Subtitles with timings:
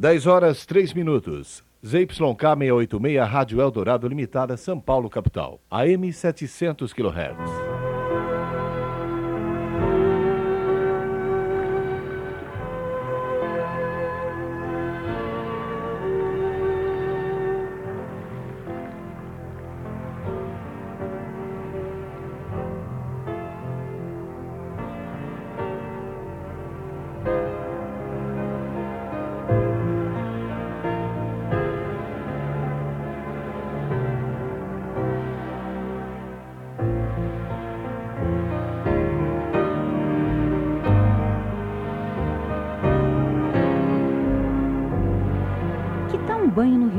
[0.00, 1.64] 10 horas 3 minutos.
[1.84, 5.60] ZYK 686, Rádio Eldorado Limitada, São Paulo, capital.
[5.68, 7.67] AM 700 kHz.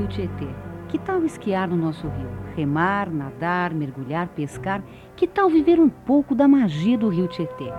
[0.09, 0.47] Tietê.
[0.87, 2.29] Que tal esquiar no nosso rio?
[2.55, 4.81] Remar, nadar, mergulhar, pescar?
[5.15, 7.71] Que tal viver um pouco da magia do rio Tietê?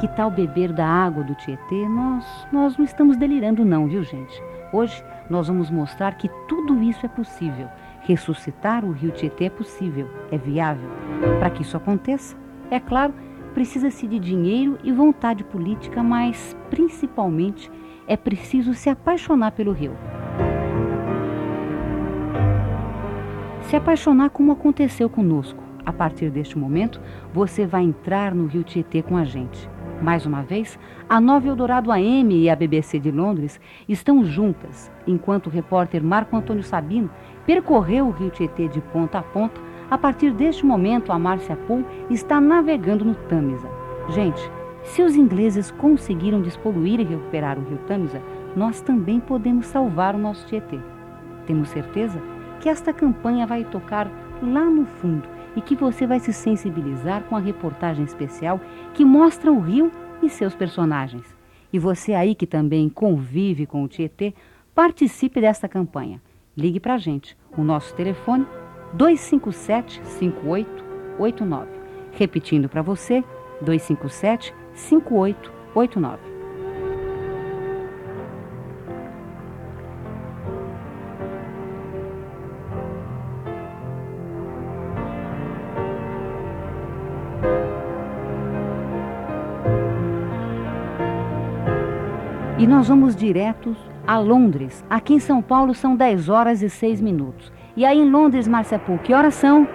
[0.00, 1.88] Que tal beber da água do Tietê?
[1.88, 4.42] Nós, nós não estamos delirando não, viu gente?
[4.72, 7.68] Hoje nós vamos mostrar que tudo isso é possível.
[8.02, 10.90] Ressuscitar o rio Tietê é possível, é viável.
[11.38, 12.36] Para que isso aconteça,
[12.70, 13.14] é claro,
[13.54, 17.70] precisa-se de dinheiro e vontade política, mas principalmente
[18.06, 19.96] é preciso se apaixonar pelo rio.
[23.76, 25.62] Apaixonar como aconteceu conosco.
[25.84, 26.98] A partir deste momento,
[27.32, 29.68] você vai entrar no Rio Tietê com a gente.
[30.00, 35.48] Mais uma vez, a Nova Eldorado AM e a BBC de Londres estão juntas, enquanto
[35.48, 37.10] o repórter Marco Antônio Sabino
[37.44, 39.60] percorreu o Rio Tietê de ponta a ponta.
[39.90, 43.68] A partir deste momento, a Márcia Pool está navegando no Tâmisa.
[44.08, 44.50] Gente,
[44.84, 48.22] se os ingleses conseguiram despoluir e recuperar o rio Tâmisa,
[48.56, 50.78] nós também podemos salvar o nosso Tietê.
[51.46, 52.35] Temos certeza?
[52.66, 54.10] Que esta campanha vai tocar
[54.42, 55.22] lá no fundo
[55.54, 58.60] e que você vai se sensibilizar com a reportagem especial
[58.92, 61.24] que mostra o rio e seus personagens.
[61.72, 64.34] E você aí que também convive com o Tietê,
[64.74, 66.20] participe desta campanha.
[66.56, 67.36] Ligue para a gente.
[67.56, 68.44] O nosso telefone
[68.94, 71.68] 257 5889.
[72.10, 73.22] Repetindo para você,
[73.60, 76.35] 257 5889.
[92.86, 93.76] Nós vamos diretos
[94.06, 94.84] a Londres.
[94.88, 97.52] Aqui em São Paulo são 10 horas e 6 minutos.
[97.76, 99.66] E aí em Londres, Márcia Poo, que horas são?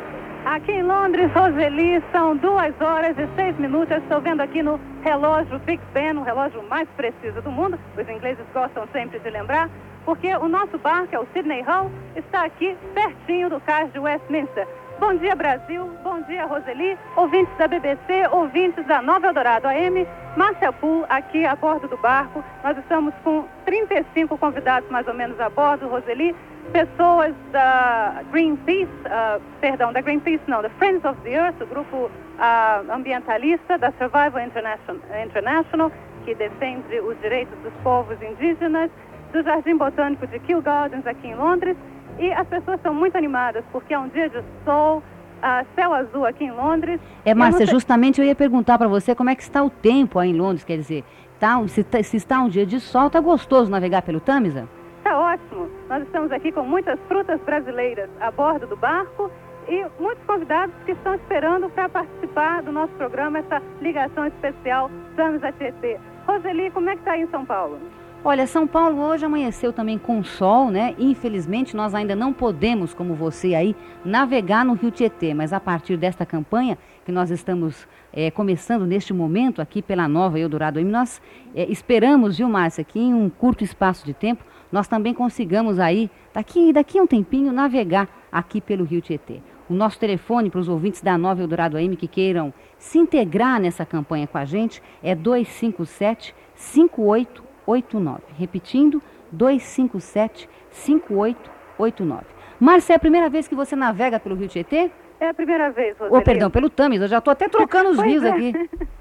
[0.45, 3.91] Aqui em Londres, Roseli, são 2 horas e 6 minutos.
[3.91, 7.77] Eu estou vendo aqui no relógio Big Ben, o relógio mais preciso do mundo.
[7.97, 9.69] Os ingleses gostam sempre de lembrar,
[10.05, 14.65] porque o nosso barco, é o Sydney Hull, está aqui pertinho do cais de Westminster.
[15.01, 15.89] Bom dia, Brasil.
[16.03, 16.95] Bom dia, Roseli.
[17.15, 20.07] Ouvintes da BBC, ouvintes da Nova Eldorado AM.
[20.37, 22.43] Márcia Pool, aqui a bordo do barco.
[22.63, 26.35] Nós estamos com 35 convidados mais ou menos a bordo, Roseli.
[26.71, 31.97] Pessoas da Greenpeace, uh, perdão, da Greenpeace não, da Friends of the Earth, o grupo
[32.05, 35.91] uh, ambientalista da Survival International, International,
[36.25, 38.91] que defende os direitos dos povos indígenas,
[39.33, 41.75] do Jardim Botânico de Kew Gardens, aqui em Londres,
[42.19, 45.03] e as pessoas estão muito animadas porque é um dia de sol,
[45.41, 46.99] uh, céu azul aqui em Londres.
[47.25, 47.73] É, Márcia, sei...
[47.73, 50.63] justamente eu ia perguntar para você como é que está o tempo aí em Londres,
[50.63, 51.03] quer dizer,
[51.39, 54.67] tá, se, tá, se está um dia de sol, está gostoso navegar pelo Tâmisa?
[54.97, 55.67] Está ótimo.
[55.89, 59.31] Nós estamos aqui com muitas frutas brasileiras a bordo do barco
[59.67, 65.51] e muitos convidados que estão esperando para participar do nosso programa, essa ligação especial Tâmisa
[65.53, 65.99] Tietê.
[66.27, 67.79] Roseli, como é que está aí em São Paulo?
[68.23, 70.93] Olha, São Paulo hoje amanheceu também com sol, né?
[70.99, 75.97] Infelizmente nós ainda não podemos, como você aí, navegar no Rio Tietê, mas a partir
[75.97, 81.19] desta campanha que nós estamos é, começando neste momento aqui pela Nova Eldorado M, nós
[81.55, 86.07] é, esperamos, viu, Márcia, que em um curto espaço de tempo nós também consigamos aí,
[86.31, 89.41] daqui, daqui a um tempinho, navegar aqui pelo Rio Tietê.
[89.67, 93.83] O nosso telefone para os ouvintes da Nova Eldorado AM que queiram se integrar nessa
[93.83, 98.21] campanha com a gente é 257 58 5889.
[98.37, 99.01] Repetindo,
[99.31, 102.25] 257 5889.
[102.59, 104.91] Márcia, é a primeira vez que você navega pelo Rio Tietê?
[105.19, 106.17] É a primeira vez, Roseli.
[106.17, 108.29] Oh, perdão, pelo Tamis, eu já estou até trocando os rios é.
[108.29, 108.53] aqui.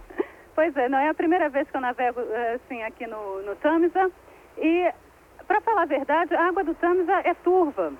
[0.54, 3.56] pois é, não é a primeira vez que eu navego eh, assim aqui no, no
[3.56, 4.10] Tamisa.
[4.58, 4.92] E,
[5.46, 7.92] para falar a verdade, a água do Tamisa é turva.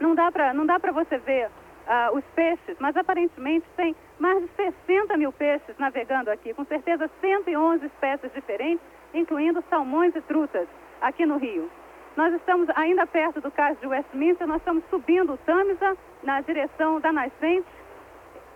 [0.00, 4.48] Não dá para você ver uh, os peixes, mas aparentemente tem mais de
[4.86, 10.68] 60 mil peixes navegando aqui, com certeza 111 espécies diferentes incluindo salmões e trutas,
[11.00, 11.70] aqui no Rio.
[12.16, 17.00] Nós estamos ainda perto do cais de Westminster, nós estamos subindo o Tamisa na direção
[17.00, 17.66] da nascente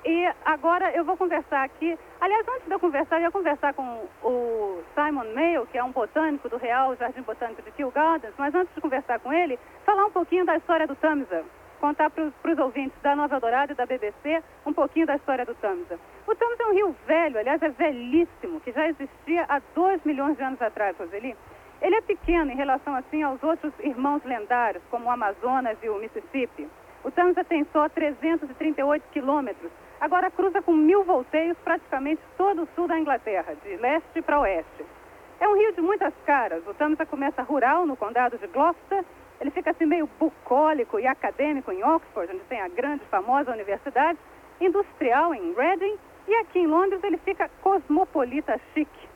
[0.05, 1.99] E agora eu vou conversar aqui.
[2.21, 5.91] Aliás, antes de eu conversar, eu ia conversar com o Simon Mayo, que é um
[5.91, 10.07] botânico do Real Jardim Botânico de Kew Gardens, mas antes de conversar com ele, falar
[10.07, 11.45] um pouquinho da história do Tamisa.
[11.81, 15.55] Contar para os ouvintes da Nova Eldorado e da BBC um pouquinho da história do
[15.55, 15.99] Tamisa.
[16.27, 20.37] O Tamisa é um rio velho, aliás, é velhíssimo, que já existia há 2 milhões
[20.37, 21.37] de anos atrás, Roseli.
[21.81, 25.99] Ele é pequeno em relação, assim, aos outros irmãos lendários, como o Amazonas e o
[25.99, 26.69] Mississippi.
[27.05, 29.71] O Tamisa tem só 338 quilômetros,
[30.01, 34.85] agora cruza com mil volteios praticamente todo o sul da Inglaterra, de leste para oeste.
[35.41, 36.67] É um rio de muitas caras.
[36.67, 39.05] O Tamisa começa rural, no condado de Gloucester.
[39.41, 44.19] Ele fica assim meio bucólico e acadêmico em Oxford, onde tem a grande famosa universidade,
[44.61, 45.97] industrial em Reading,
[46.27, 49.09] e aqui em Londres ele fica cosmopolita chique.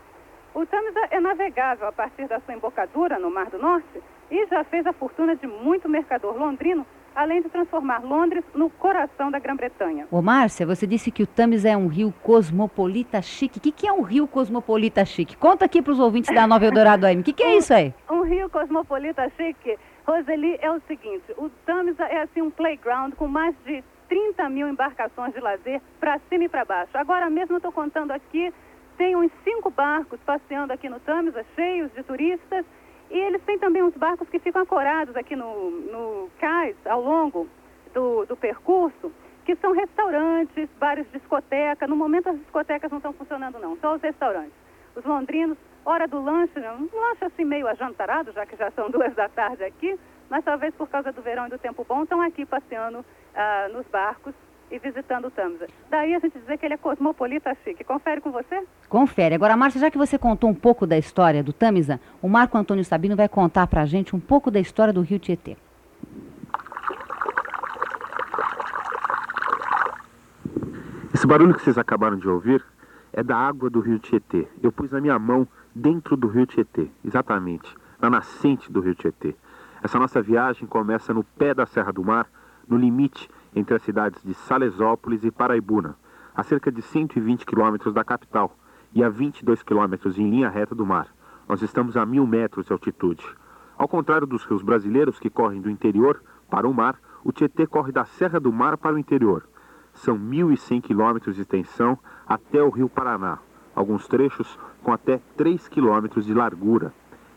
[0.55, 4.63] O Tamisa é navegável a partir da sua embocadura no Mar do Norte e já
[4.65, 10.07] fez a fortuna de muito mercador londrino além de transformar Londres no coração da Grã-Bretanha.
[10.11, 13.59] Ô Márcia, você disse que o Thames é um rio cosmopolita chique.
[13.59, 15.37] O que, que é um rio cosmopolita chique?
[15.37, 17.21] Conta aqui para os ouvintes da Nova Eldorado AM.
[17.21, 17.95] O que, que é um, isso aí?
[18.11, 21.25] Um rio cosmopolita chique, Roseli, é o seguinte.
[21.37, 26.19] O Thames é assim um playground com mais de 30 mil embarcações de lazer para
[26.29, 26.97] cima e para baixo.
[26.99, 28.53] Agora mesmo eu estou contando aqui,
[28.99, 32.65] tem uns cinco barcos passeando aqui no Thames, cheios de turistas
[33.11, 37.47] e eles têm também uns barcos que ficam ancorados aqui no, no cais, ao longo
[37.93, 39.13] do, do percurso,
[39.45, 41.87] que são restaurantes, bares, discoteca.
[41.87, 44.55] No momento as discotecas não estão funcionando não, só os restaurantes.
[44.97, 46.71] Os londrinos, hora do lanche, né?
[46.73, 49.99] um lanche assim meio ajantarado, já que já são duas da tarde aqui,
[50.31, 53.87] mas talvez por causa do verão e do tempo bom, estão aqui passeando ah, nos
[53.87, 54.35] barcos
[54.71, 55.69] e visitando o Tamsa.
[55.91, 57.85] Daí a gente dizer que ele é cosmopolita chique.
[57.85, 58.67] Confere com você?
[58.89, 59.35] Confere.
[59.35, 62.85] Agora, Márcia, já que você contou um pouco da história do Tamisa, o Marco Antônio
[62.85, 65.59] Sabino vai contar para a gente um pouco da história do Rio Tietê.
[71.13, 72.65] Esse barulho que vocês acabaram de ouvir
[73.13, 74.49] é da água do Rio Tietê.
[74.63, 79.35] Eu pus na minha mão dentro do Rio Tietê, exatamente, na nascente do Rio Tietê.
[79.83, 82.27] Essa nossa viagem começa no pé da Serra do Mar,
[82.69, 85.97] no limite entre as cidades de Salesópolis e Paraibuna,
[86.35, 88.57] a cerca de 120 quilômetros da capital
[88.95, 91.09] e a 22 quilômetros em linha reta do mar.
[91.49, 93.25] Nós estamos a mil metros de altitude.
[93.77, 97.93] Ao contrário dos rios brasileiros que correm do interior para o mar, o Tietê corre
[97.93, 99.49] da Serra do Mar para o interior.
[99.95, 103.39] São 1.100 quilômetros de extensão até o rio Paraná,
[103.75, 106.93] alguns trechos com até 3 quilômetros de largura.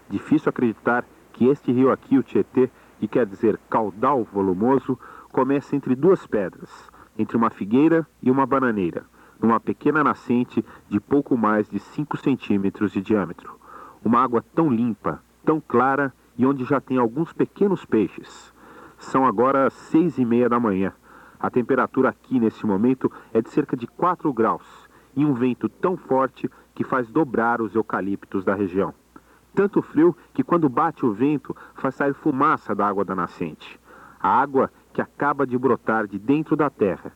[0.09, 4.97] Difícil acreditar que este rio aqui, o Tietê, que quer dizer caudal volumoso,
[5.31, 9.03] começa entre duas pedras, entre uma figueira e uma bananeira,
[9.39, 13.59] numa pequena nascente de pouco mais de 5 centímetros de diâmetro.
[14.03, 18.53] Uma água tão limpa, tão clara e onde já tem alguns pequenos peixes.
[18.97, 20.93] São agora seis e meia da manhã.
[21.39, 24.84] A temperatura aqui nesse momento é de cerca de 4 graus
[25.15, 28.93] e um vento tão forte que faz dobrar os eucaliptos da região.
[29.53, 33.79] Tanto frio que quando bate o vento faz sair fumaça da água da nascente.
[34.19, 37.13] A água que acaba de brotar de dentro da terra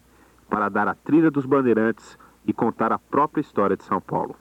[0.50, 4.36] para dar a trilha dos bandeirantes e contar a própria história de São Paulo.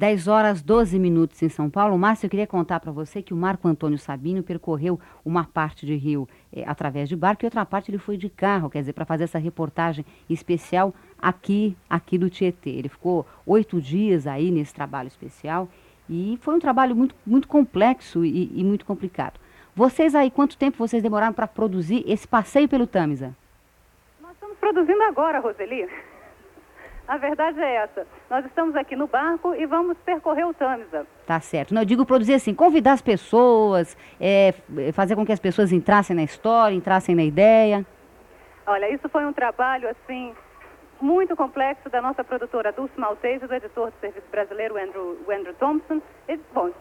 [0.00, 1.98] Dez horas 12 minutos em São Paulo.
[1.98, 5.94] Márcio, eu queria contar para você que o Marco Antônio Sabino percorreu uma parte de
[5.94, 9.04] rio eh, através de barco e outra parte ele foi de carro, quer dizer, para
[9.04, 12.70] fazer essa reportagem especial aqui, aqui do Tietê.
[12.70, 15.68] Ele ficou oito dias aí nesse trabalho especial
[16.08, 19.38] e foi um trabalho muito, muito complexo e, e muito complicado.
[19.76, 23.36] Vocês aí, quanto tempo vocês demoraram para produzir esse passeio pelo Tamisa?
[24.18, 25.86] Nós estamos produzindo agora, Roseli.
[27.10, 28.06] A verdade é essa.
[28.30, 31.04] Nós estamos aqui no barco e vamos percorrer o Tamisa.
[31.26, 31.74] Tá certo.
[31.74, 34.54] Não, eu digo produzir assim, convidar as pessoas, é,
[34.92, 37.84] fazer com que as pessoas entrassem na história, entrassem na ideia.
[38.64, 40.32] Olha, isso foi um trabalho assim
[41.00, 45.54] muito complexo da nossa produtora Dulce Maltese e do editor do Serviço Brasileiro, Andrew, Andrew
[45.54, 46.74] Thompson, e, bom, de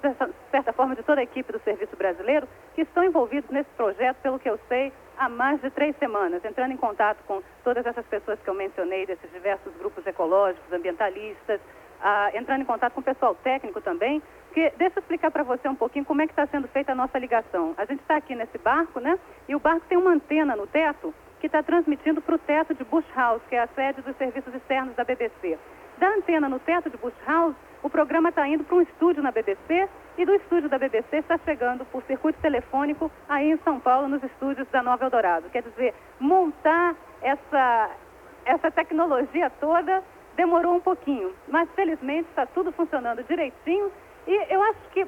[0.51, 4.38] certa forma, de toda a equipe do Serviço Brasileiro, que estão envolvidos nesse projeto, pelo
[4.38, 8.39] que eu sei, há mais de três semanas, entrando em contato com todas essas pessoas
[8.39, 11.59] que eu mencionei, desses diversos grupos ecológicos, ambientalistas,
[12.01, 14.23] ah, entrando em contato com o pessoal técnico também,
[14.53, 16.95] que deixa eu explicar para você um pouquinho como é que está sendo feita a
[16.95, 17.75] nossa ligação.
[17.77, 19.19] A gente está aqui nesse barco, né?
[19.47, 22.83] E o barco tem uma antena no teto que está transmitindo para o teto de
[22.85, 25.59] Bush House, que é a sede dos serviços externos da BBC.
[25.97, 29.31] Da antena no teto de Bush House, o programa está indo para um estúdio na
[29.31, 34.09] BBC e do estúdio da BBC está chegando por circuito telefônico aí em São Paulo,
[34.09, 35.49] nos estúdios da Nova Eldorado.
[35.49, 37.89] Quer dizer, montar essa,
[38.43, 40.03] essa tecnologia toda
[40.35, 43.89] demorou um pouquinho, mas felizmente está tudo funcionando direitinho
[44.27, 45.07] e eu acho que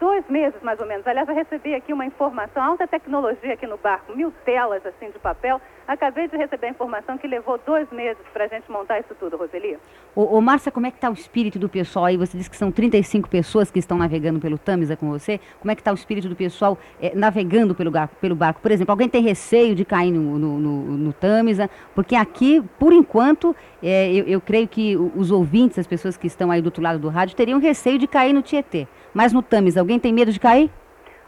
[0.00, 1.06] dois meses, mais ou menos.
[1.06, 5.18] Aliás, eu recebi aqui uma informação, alta tecnologia aqui no barco, mil telas assim de
[5.20, 5.60] papel.
[5.86, 9.36] Acabei de receber a informação que levou dois meses para a gente montar isso tudo,
[9.36, 9.76] Roseli.
[10.14, 12.16] Ô, ô Márcia, como é que está o espírito do pessoal aí?
[12.16, 15.40] Você disse que são 35 pessoas que estão navegando pelo Tamisa com você.
[15.60, 18.60] Como é que está o espírito do pessoal é, navegando pelo, pelo barco?
[18.60, 21.68] Por exemplo, alguém tem receio de cair no, no, no, no Tamisa?
[21.94, 26.50] Porque aqui, por enquanto, é, eu, eu creio que os ouvintes, as pessoas que estão
[26.50, 28.86] aí do outro lado do rádio, teriam receio de cair no Tietê.
[29.12, 30.70] Mas no Tamisa, alguém tem medo de cair?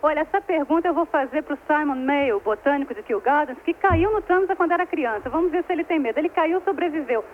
[0.07, 3.73] Olha, essa pergunta eu vou fazer para o Simon Mayo, botânico de Kew Gardens, que
[3.73, 5.31] caiu no Tamisa quando era criança.
[5.31, 6.19] Vamos ver se ele tem medo.
[6.19, 7.25] Ele caiu sobreviveu.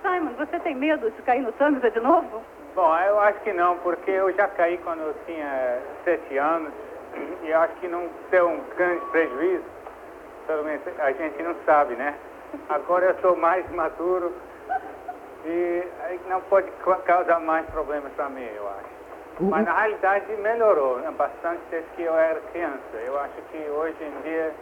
[0.00, 2.42] Simon, você tem medo de cair no Tamisa de novo?
[2.74, 6.72] Bom, eu acho que não, porque eu já caí quando eu tinha sete anos
[7.42, 9.64] e acho que não tem um grande prejuízo.
[10.46, 12.14] Pelo menos a gente não sabe, né?
[12.70, 14.32] Agora eu sou mais maduro
[15.44, 15.86] e
[16.26, 16.70] não pode
[17.04, 18.93] causar mais problemas para mim, eu acho.
[19.40, 22.96] Mas na realidade melhorou né, bastante desde que eu era criança.
[23.04, 24.52] Eu acho que hoje em dia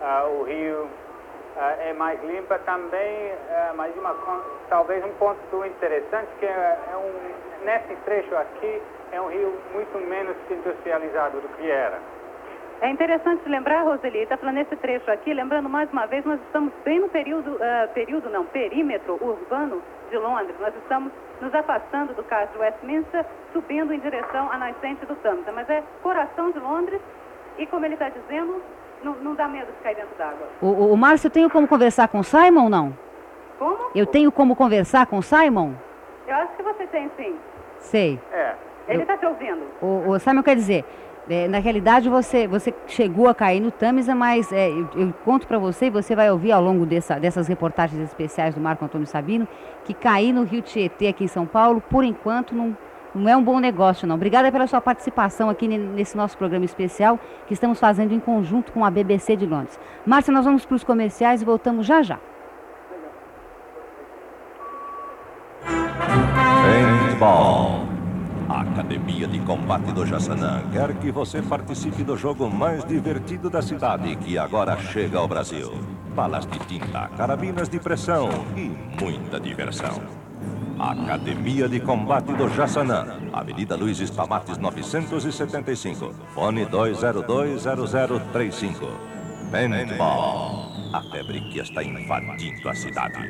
[0.00, 4.16] uh, o rio uh, é mais limpo também, uh, mas uma,
[4.68, 8.82] talvez um ponto interessante que é, é um, nesse trecho aqui
[9.12, 11.98] é um rio muito menos industrializado do que era.
[12.80, 16.72] É interessante lembrar, Roseli, está falando nesse trecho aqui, lembrando mais uma vez, nós estamos
[16.84, 20.54] bem no período, uh, período não, perímetro urbano de Londres.
[20.60, 25.52] Nós estamos nos afastando do caso de Westminster, subindo em direção à nascente do Tamisa.
[25.52, 27.00] Mas é coração de Londres
[27.58, 28.62] e, como ele está dizendo,
[29.02, 30.48] não, não, dá medo de cair dentro d'água.
[30.60, 32.96] O, o, o Márcio, eu tenho como conversar com o Simon ou não?
[33.58, 33.90] Como?
[33.94, 35.72] Eu tenho como conversar com o Simon?
[36.26, 37.36] Eu acho que você tem, sim.
[37.78, 38.20] Sei.
[38.32, 38.54] É.
[38.88, 39.62] Ele está te ouvindo.
[39.82, 40.84] O, o Simon quer dizer,
[41.28, 45.46] é, na realidade, você, você chegou a cair no Tamisa, mas é, eu, eu, conto
[45.46, 49.06] para você e você vai ouvir ao longo dessa, dessas reportagens especiais do Marco Antônio
[49.06, 49.46] Sabino
[49.84, 52.74] que cair no Rio Tietê aqui em São Paulo, por enquanto, não,
[53.14, 54.14] não é um bom negócio, não.
[54.14, 58.82] Obrigada pela sua participação aqui nesse nosso programa especial que estamos fazendo em conjunto com
[58.84, 59.78] a BBC de Londres.
[60.06, 62.18] Márcia, nós vamos para os comerciais e voltamos já já.
[66.64, 67.67] Paintball.
[69.08, 74.14] Academia de Combate do Jassanã quer que você participe do jogo mais divertido da cidade
[74.16, 75.72] que agora chega ao Brasil.
[76.14, 78.70] Balas de tinta, carabinas de pressão e
[79.02, 80.02] muita diversão.
[80.78, 88.90] Academia de Combate do Jassanã, Avenida Luiz Espamates 975, fone 2020035.
[89.50, 93.26] Paintball, a febre que está invadindo a cidade.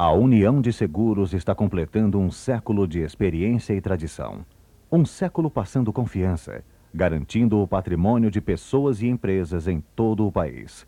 [0.00, 4.46] A União de Seguros está completando um século de experiência e tradição.
[4.92, 6.62] Um século passando confiança,
[6.94, 10.86] garantindo o patrimônio de pessoas e empresas em todo o país.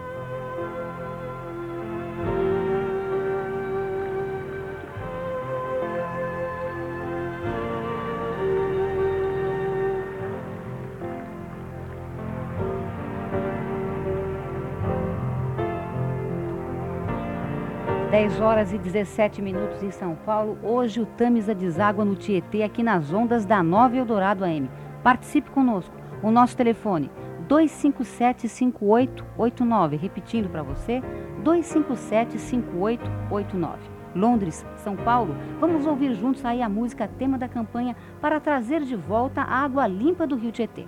[18.15, 20.57] 10 horas e 17 minutos em São Paulo.
[20.63, 24.71] Hoje o Tamisa deságua no Tietê, aqui nas ondas da Nova Eldorado AM.
[25.03, 25.93] Participe conosco.
[26.23, 27.11] O nosso telefone
[27.49, 29.99] 257-5889.
[29.99, 31.03] Repetindo para você,
[31.43, 33.79] 257-5889.
[34.15, 38.95] Londres, São Paulo, vamos ouvir juntos aí a música tema da campanha para trazer de
[38.95, 40.87] volta a água limpa do Rio Tietê.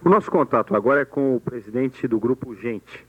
[0.02, 3.06] O nosso contato agora é com o presidente do Grupo Gente,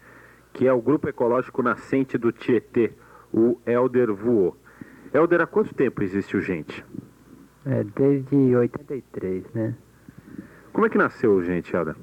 [0.51, 2.91] que é o Grupo Ecológico Nascente do Tietê,
[3.31, 4.57] o Elder Vuo.
[5.13, 6.83] Elder, há quanto tempo existe o Gente?
[7.65, 9.73] É, desde 83, né?
[10.73, 11.95] Como é que nasceu o Gente, Elder?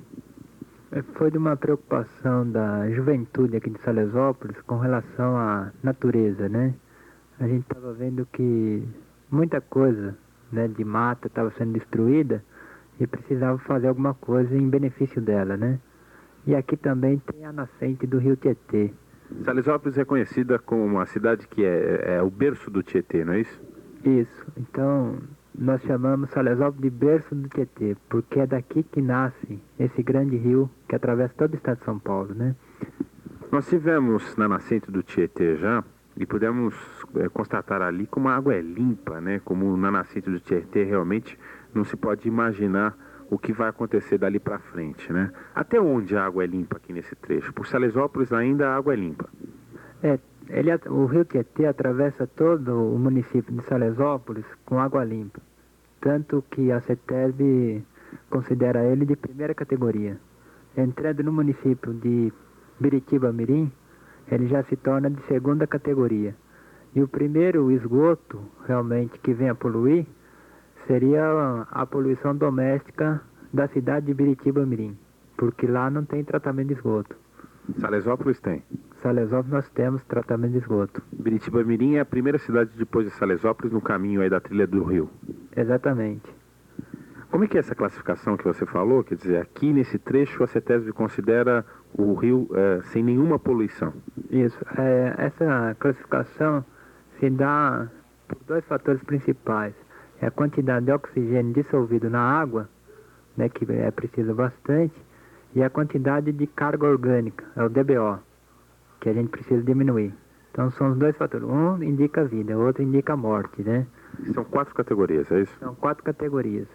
[0.90, 6.74] É, foi de uma preocupação da juventude aqui de Salesópolis com relação à natureza, né?
[7.38, 8.82] A gente estava vendo que
[9.30, 10.16] muita coisa
[10.50, 12.42] né, de mata estava sendo destruída
[13.00, 15.78] e precisava fazer alguma coisa em benefício dela, né?
[16.46, 18.92] E aqui também tem a nascente do rio Tietê.
[19.44, 23.40] Salesópolis é conhecida como uma cidade que é, é o berço do Tietê, não é
[23.40, 23.60] isso?
[24.04, 24.46] Isso.
[24.56, 25.18] Então,
[25.54, 30.70] nós chamamos Salesópolis de berço do Tietê, porque é daqui que nasce esse grande rio
[30.88, 32.54] que atravessa todo o estado de São Paulo, né?
[33.50, 35.82] Nós tivemos na nascente do Tietê já
[36.16, 36.74] e pudemos
[37.16, 39.40] é, constatar ali como a água é limpa, né?
[39.44, 41.38] Como na nascente do Tietê realmente
[41.78, 42.96] não se pode imaginar
[43.30, 45.30] o que vai acontecer dali para frente, né?
[45.54, 47.52] Até onde a água é limpa aqui nesse trecho?
[47.52, 49.28] Por Salesópolis ainda a água é limpa.
[50.02, 55.40] É, ele, o rio Tietê atravessa todo o município de Salesópolis com água limpa,
[56.00, 57.84] tanto que a CETESB
[58.30, 60.18] considera ele de primeira categoria.
[60.76, 62.32] Entrando no município de
[62.80, 63.70] Biritiba Mirim,
[64.30, 66.34] ele já se torna de segunda categoria.
[66.94, 70.06] E o primeiro esgoto realmente que vem a poluir
[70.88, 73.20] seria a poluição doméstica
[73.52, 74.98] da cidade de Biritiba Mirim,
[75.36, 77.14] porque lá não tem tratamento de esgoto.
[77.78, 78.64] Salesópolis tem?
[79.02, 81.02] Salesópolis nós temos tratamento de esgoto.
[81.12, 84.82] Biritiba Mirim é a primeira cidade depois de Salesópolis no caminho aí da trilha do
[84.82, 85.10] rio.
[85.54, 86.34] Exatamente.
[87.30, 89.04] Como é que é essa classificação que você falou?
[89.04, 93.92] Quer dizer, aqui nesse trecho a CETESB considera o rio é, sem nenhuma poluição.
[94.30, 94.58] Isso.
[94.78, 96.64] É, essa classificação
[97.20, 97.86] se dá
[98.26, 99.74] por dois fatores principais
[100.20, 102.68] é a quantidade de oxigênio dissolvido na água,
[103.36, 104.94] né, que é preciso bastante,
[105.54, 108.18] e a quantidade de carga orgânica, é o DBO,
[109.00, 110.12] que a gente precisa diminuir.
[110.50, 111.46] Então são os dois fatores.
[111.46, 113.86] Um indica vida, o outro indica morte, né?
[114.34, 115.56] São quatro categorias, é isso?
[115.60, 116.66] São quatro categorias.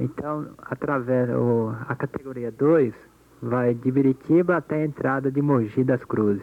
[0.00, 2.92] Então, através o, a categoria 2
[3.42, 6.42] vai de Biritiba até a entrada de Mogi das Cruzes.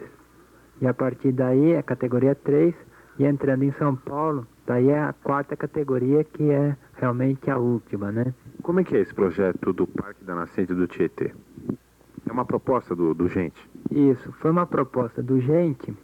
[0.79, 2.73] E a partir daí a categoria 3
[3.19, 8.11] e entrando em São Paulo, daí é a quarta categoria que é realmente a última,
[8.11, 8.33] né?
[8.61, 11.33] Como é que é esse projeto do Parque da Nascente do Tietê?
[12.27, 13.57] É uma proposta do, do Gente?
[13.89, 15.95] Isso, foi uma proposta do Gente.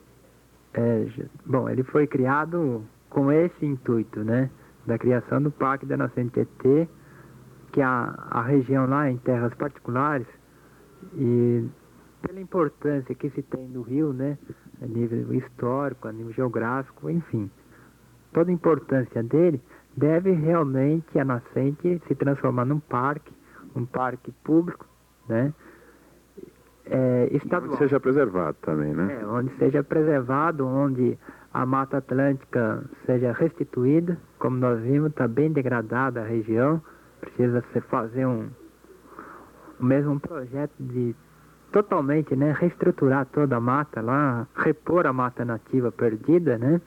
[0.73, 1.05] É,
[1.45, 4.49] bom, ele foi criado com esse intuito, né?
[4.85, 6.87] Da criação do Parque da Nascente Tietê,
[7.71, 10.27] que a, a região lá em terras particulares
[11.15, 11.65] e
[12.25, 14.37] pela importância que se tem no rio, né,
[14.81, 17.51] a nível histórico, a nível geográfico, enfim,
[18.31, 19.61] toda a importância dele
[19.95, 23.31] deve realmente a nascente se transformar num parque,
[23.75, 24.87] um parque público,
[25.27, 25.53] né,
[26.85, 27.71] é, estadual.
[27.71, 29.19] Onde seja preservado também, né?
[29.21, 31.17] É, onde seja preservado, onde
[31.53, 36.81] a Mata Atlântica seja restituída, como nós vimos, está bem degradada a região,
[37.21, 38.49] precisa se fazer um,
[39.79, 41.15] mesmo um projeto de
[41.73, 46.79] totalmente, né, reestruturar toda a mata lá, repor a mata nativa perdida, né?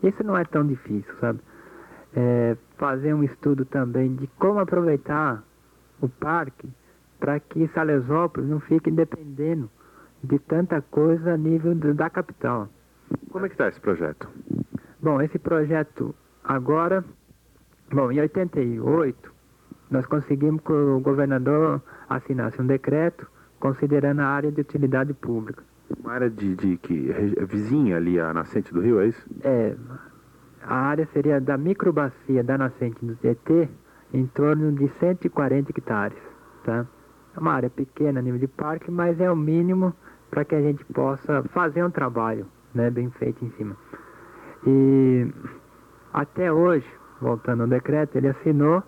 [0.00, 1.40] Isso não é tão difícil, sabe?
[2.14, 5.42] É, fazer um estudo também de como aproveitar
[6.00, 6.68] o parque
[7.18, 9.68] para que Salesópolis não fique dependendo
[10.22, 12.68] de tanta coisa a nível da capital.
[13.30, 14.28] Como é que está esse projeto?
[15.00, 17.04] Bom, esse projeto agora,
[17.90, 19.32] bom, em 88,
[19.90, 23.26] nós conseguimos que o governador assinasse um decreto
[23.62, 25.62] considerando a área de utilidade pública.
[26.00, 27.14] Uma área de, de que
[27.48, 29.24] vizinha ali à nascente do rio, é isso?
[29.44, 29.76] É.
[30.64, 33.68] A área seria da microbacia da nascente do Tietê
[34.12, 36.18] em torno de 140 hectares,
[36.64, 36.84] tá?
[37.36, 39.94] É uma área pequena a nível de parque, mas é o mínimo
[40.28, 43.76] para que a gente possa fazer um trabalho, né, bem feito em cima.
[44.66, 45.28] E
[46.12, 46.86] até hoje,
[47.20, 48.82] voltando ao decreto, ele assinou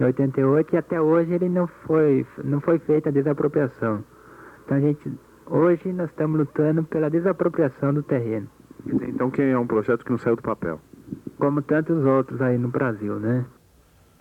[0.00, 4.04] em 88 e até hoje ele não foi, não foi feita a desapropriação.
[4.64, 5.12] Então a gente,
[5.46, 8.48] hoje nós estamos lutando pela desapropriação do terreno.
[8.86, 10.80] Então que é um projeto que não saiu do papel?
[11.38, 13.44] Como tantos outros aí no Brasil, né?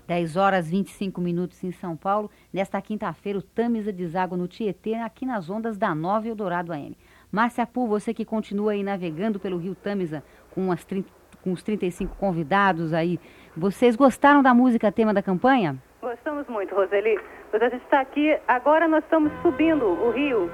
[0.07, 2.29] 10 horas 25 minutos em São Paulo.
[2.51, 6.97] Nesta quinta-feira, o Tamisa deságua no Tietê, aqui nas ondas da Nova Eldorado AM.
[7.31, 11.09] Márcia Pu, você que continua aí navegando pelo Rio Tamisa com, as 30,
[11.41, 13.19] com os 35 convidados aí,
[13.55, 15.77] vocês gostaram da música tema da campanha?
[16.01, 17.19] Gostamos muito, Roseli.
[17.51, 20.51] Pois a gente está aqui, agora nós estamos subindo o rio.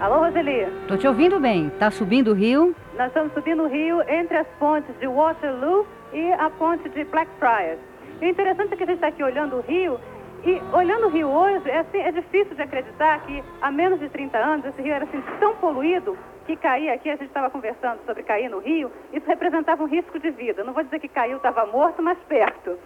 [0.00, 0.66] Alô, Roseli?
[0.88, 1.70] Tô te ouvindo bem.
[1.78, 2.74] Tá subindo o rio?
[2.96, 7.78] Nós estamos subindo o rio entre as pontes de Waterloo e a ponte de Blackfriars.
[8.20, 10.00] E o interessante é que a gente está aqui olhando o rio,
[10.46, 14.10] e olhando o rio hoje, é, assim, é difícil de acreditar que há menos de
[14.10, 18.04] 30 anos esse rio era assim, tão poluído que cair aqui, a gente estava conversando
[18.04, 20.62] sobre cair no rio, isso representava um risco de vida.
[20.62, 22.78] Não vou dizer que caiu, estava morto, mas perto.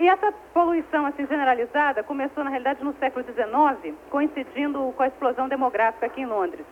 [0.00, 5.48] E, essa poluição assim generalizada começou na realidade no século XIX, coincidindo com a explosão
[5.48, 6.66] demográfica aqui em Londres,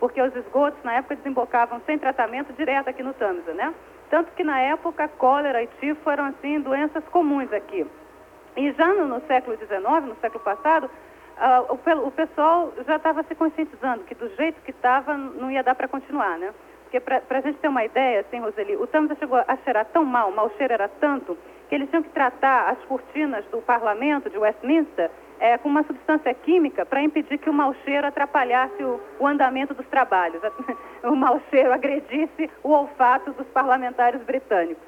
[0.00, 3.72] porque os esgotos na época desembocavam sem tratamento direto aqui no Tamisa, né?
[4.10, 7.86] Tanto que na época cólera e tifo eram assim doenças comuns aqui.
[8.56, 13.22] E já no, no século XIX, no século passado, uh, o, o, pessoal já estava
[13.22, 16.52] se conscientizando que do jeito que estava não ia dar para continuar, né?
[16.82, 20.04] Porque para a gente ter uma ideia, assim, Roseli, o Tamisa chegou a cheirar tão
[20.04, 21.36] mal, o mau cheiro era tanto,
[21.68, 26.32] que eles tinham que tratar as cortinas do parlamento de Westminster é, com uma substância
[26.34, 30.40] química para impedir que o mau cheiro atrapalhasse o, o andamento dos trabalhos,
[31.04, 34.82] o mau cheiro agredisse o olfato dos parlamentares britânicos.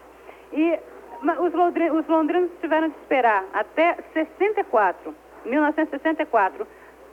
[0.53, 0.79] E
[1.23, 1.55] os,
[1.99, 6.67] os londrinos tiveram de esperar até 64, 1964,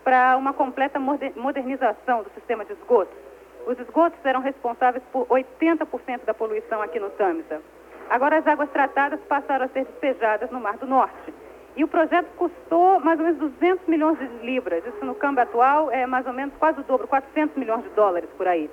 [0.04, 3.18] para uma completa modernização do sistema de esgotos.
[3.66, 7.62] Os esgotos eram responsáveis por 80% da poluição aqui no Tamisa.
[8.10, 11.34] Agora as águas tratadas passaram a ser despejadas no Mar do Norte.
[11.76, 14.86] E o projeto custou mais ou menos 200 milhões de libras.
[14.86, 18.30] Isso no câmbio atual é mais ou menos quase o dobro, 400 milhões de dólares
[18.38, 18.70] por aí.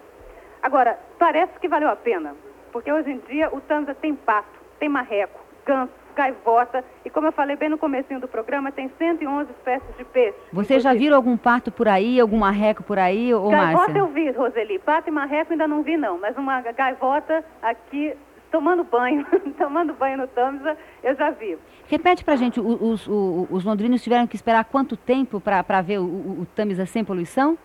[0.62, 2.34] Agora, parece que valeu a pena,
[2.72, 7.32] porque hoje em dia o Tanza tem pato, tem marreco, ganso, gaivota e como eu
[7.32, 10.38] falei bem no comecinho do programa, tem 111 espécies de peixe.
[10.52, 13.98] Você já viram algum pato por aí, algum marreco por aí, ou Gaivota Márcia?
[13.98, 14.78] eu vi, Roseli.
[14.78, 18.14] Pato e marreco ainda não vi não, mas uma gaivota aqui
[18.50, 19.26] tomando banho,
[19.58, 21.58] tomando banho no Tamisa, eu já vi.
[21.88, 26.04] Repete pra gente, os, os, os londrinos tiveram que esperar quanto tempo para ver o,
[26.04, 27.58] o, o Tamisa sem poluição?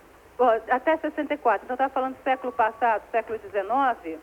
[0.69, 1.65] Até 64.
[1.65, 4.19] Então, estava falando do século passado, século XIX,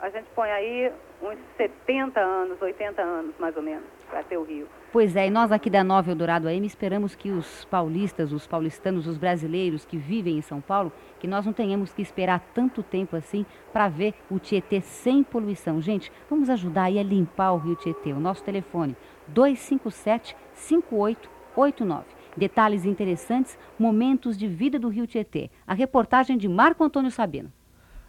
[0.00, 4.42] a gente põe aí uns 70 anos, 80 anos, mais ou menos, para ter o
[4.42, 4.68] rio.
[4.92, 9.06] Pois é, e nós aqui da Nova Eldorado AM esperamos que os paulistas, os paulistanos,
[9.06, 13.16] os brasileiros que vivem em São Paulo, que nós não tenhamos que esperar tanto tempo
[13.16, 15.80] assim para ver o Tietê sem poluição.
[15.80, 18.12] Gente, vamos ajudar aí a limpar o rio Tietê.
[18.12, 18.96] O nosso telefone
[19.28, 22.04] 257 5889.
[22.36, 25.50] Detalhes interessantes, momentos de vida do rio Tietê.
[25.66, 27.50] A reportagem de Marco Antônio Sabino.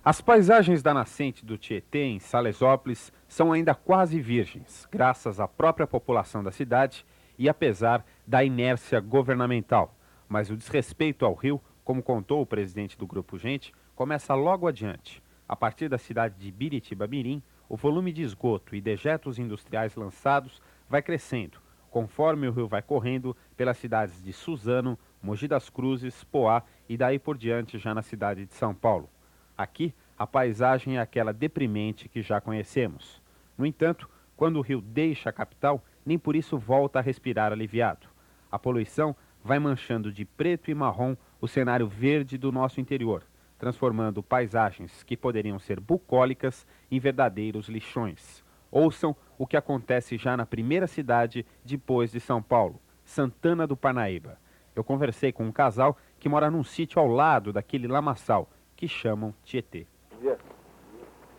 [0.09, 5.85] As paisagens da nascente do Tietê, em Salesópolis, são ainda quase virgens, graças à própria
[5.85, 7.05] população da cidade
[7.37, 9.93] e apesar da inércia governamental.
[10.29, 15.21] Mas o desrespeito ao rio, como contou o presidente do Grupo Gente, começa logo adiante.
[15.45, 20.61] A partir da cidade de Biritiba Mirim, o volume de esgoto e dejetos industriais lançados
[20.89, 21.59] vai crescendo,
[21.91, 27.19] conforme o rio vai correndo pelas cidades de Suzano, Mogi das Cruzes, Poá e daí
[27.19, 29.09] por diante já na cidade de São Paulo.
[29.57, 33.21] Aqui, a paisagem é aquela deprimente que já conhecemos.
[33.57, 38.07] No entanto, quando o rio deixa a capital, nem por isso volta a respirar aliviado.
[38.51, 43.23] A poluição vai manchando de preto e marrom o cenário verde do nosso interior,
[43.57, 48.43] transformando paisagens que poderiam ser bucólicas em verdadeiros lixões.
[48.69, 54.37] Ouçam o que acontece já na primeira cidade depois de São Paulo, Santana do Parnaíba.
[54.75, 59.33] Eu conversei com um casal que mora num sítio ao lado daquele lamaçal, que chamam
[59.43, 59.85] Tietê.
[60.13, 60.37] Bom dia.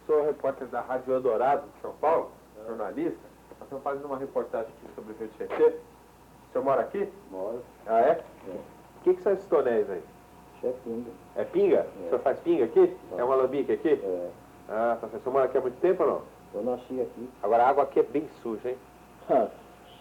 [0.06, 2.30] Sou repórter da Rádio Eldorado de São Paulo,
[2.66, 3.18] jornalista.
[3.52, 5.64] Nós estamos fazendo uma reportagem aqui sobre o Rio Tietê.
[5.64, 7.08] O senhor mora aqui?
[7.30, 7.62] Moro.
[7.86, 8.10] Ah, é?
[8.10, 8.50] É.
[8.50, 10.02] O que, que são esses tonéis aí?
[10.56, 11.10] Isso é pinga.
[11.36, 11.76] É pinga?
[11.76, 12.04] É.
[12.04, 12.96] O senhor faz pinga aqui?
[13.16, 14.00] É uma lambique aqui?
[14.02, 14.30] É.
[14.68, 15.20] Ah, tá certo.
[15.20, 16.22] O senhor mora aqui há muito tempo ou não?
[16.54, 17.30] Eu nasci aqui.
[17.42, 18.78] Agora a água aqui é bem suja, hein?
[19.30, 19.48] Ah,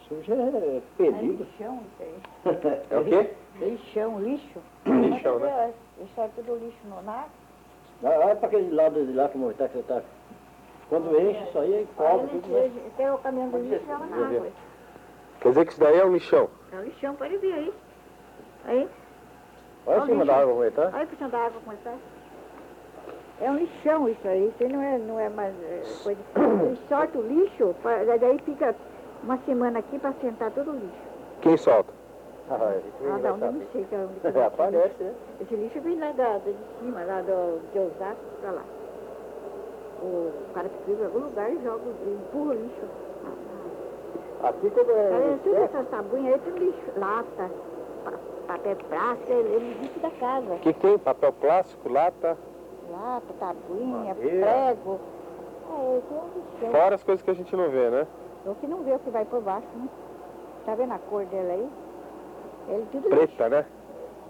[0.07, 1.43] suja é fedido.
[1.43, 2.03] É lixão isso
[2.63, 2.81] aí.
[2.89, 3.33] É o quê?
[3.59, 4.59] Lixão, lixo.
[4.85, 5.73] Lixão, né?
[5.99, 7.29] Isso é tudo lixo no mar.
[8.03, 10.01] Ah, Olha para aquele lado de lá que está que você tá.
[10.89, 12.47] Quando enche, isso aí cobre tudo.
[12.49, 12.71] né?
[12.95, 14.47] Tem o caminhão do lixo joga na água.
[15.41, 16.49] Quer dizer que isso daí é um lixão?
[16.71, 17.73] É um lixão, pode ver aí.
[18.65, 18.89] Aí,
[19.85, 20.91] Olha em cima da água como é, tá?
[20.93, 21.93] olha por cima da água como está.
[23.39, 26.19] É um lixão isso aí, isso aí não é, não é mais é, coisa.
[26.65, 26.79] Eles
[27.15, 28.75] o lixo, pra- daí fica
[29.23, 31.07] uma semana aqui para sentar todo o lixo.
[31.41, 31.96] Quem solta?
[32.49, 33.67] Ah, é, Ah, eu não saber.
[33.73, 35.13] sei que é Aparece, né?
[35.41, 38.63] Esse lixo vem lá da, de cima, lá do, de Osasco pra lá.
[40.01, 42.85] O cara que vive em algum lugar e joga, empurra o lixo.
[44.43, 45.37] Aqui quando É, é...
[45.43, 47.51] tudo essas tabuinhas aí, tudo lixo, lata,
[48.05, 50.53] pa- papel plástico, ele, ele lixo da casa.
[50.53, 50.97] O que, que tem?
[50.99, 52.37] Papel plástico, lata,
[52.89, 54.45] Lata, tabuinha, Madeira.
[54.45, 54.99] prego.
[55.69, 56.71] É, tem um lixão.
[56.71, 58.07] fora as coisas que a gente não vê, né?
[58.45, 59.89] O que não vê o que vai por baixo, né?
[60.65, 61.69] Tá vendo a cor dela aí?
[62.67, 63.27] Ele tudo lixo.
[63.27, 63.65] Preta, né?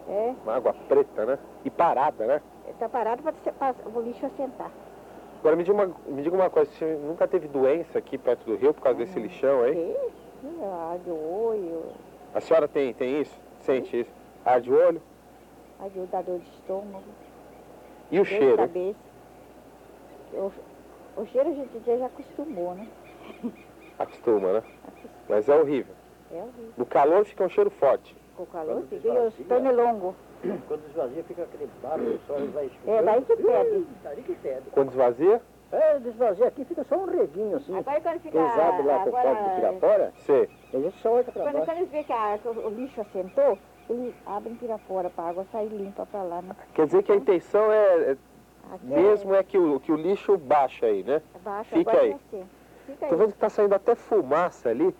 [0.07, 1.39] É, Uma água preta, né?
[1.65, 2.41] E parada, né?
[2.65, 4.71] ele tá parado para o lixo assentar.
[5.39, 8.55] Agora me diga uma, me diga uma coisa, você nunca teve doença aqui perto do
[8.55, 9.73] rio por causa desse lixão aí?
[9.73, 9.95] Sim,
[10.41, 11.83] sim, ar de olho,
[12.33, 13.39] A senhora tem, tem isso?
[13.61, 14.11] Sente isso?
[14.45, 15.01] Ar de olho?
[15.79, 17.03] ar de dá dor de estômago.
[18.11, 18.57] E o dor de cheiro?
[18.57, 18.99] cabeça.
[20.33, 20.51] O,
[21.21, 22.87] o cheiro a gente já acostumou, né?
[23.99, 24.63] Acostuma, né?
[25.29, 25.93] Mas é horrível.
[26.31, 26.71] É horrível.
[26.77, 28.15] No calor fica um cheiro forte.
[28.37, 29.45] Com o calor, Quando fica os esvazia.
[29.47, 30.15] pernilongos.
[30.67, 33.87] Quando esvazia fica aquele barulho, só vai É, daí que pede.
[34.03, 34.69] Daí que pede.
[34.71, 35.41] Quando esvazia?
[35.71, 37.75] É, desvazia aqui fica só um reguinho assim.
[37.77, 38.39] Agora quando fica...
[38.39, 40.49] Lá com o cabo de pirafora, Sei.
[40.71, 41.65] ele solta pra Quando, baixo.
[41.67, 43.57] quando eles veem que, a- que o, o lixo assentou,
[43.89, 46.55] eles abrem e tiram fora para a água sair limpa para lá, né?
[46.73, 48.17] Quer dizer que a intenção é, é-
[48.83, 51.21] mesmo é que o, que o lixo baixa aí, né?
[51.35, 52.11] é baixo, Fica agora aí.
[52.11, 52.49] é assim.
[52.85, 53.19] Fica Tô aí.
[53.19, 54.95] vendo que tá saindo até fumaça ali.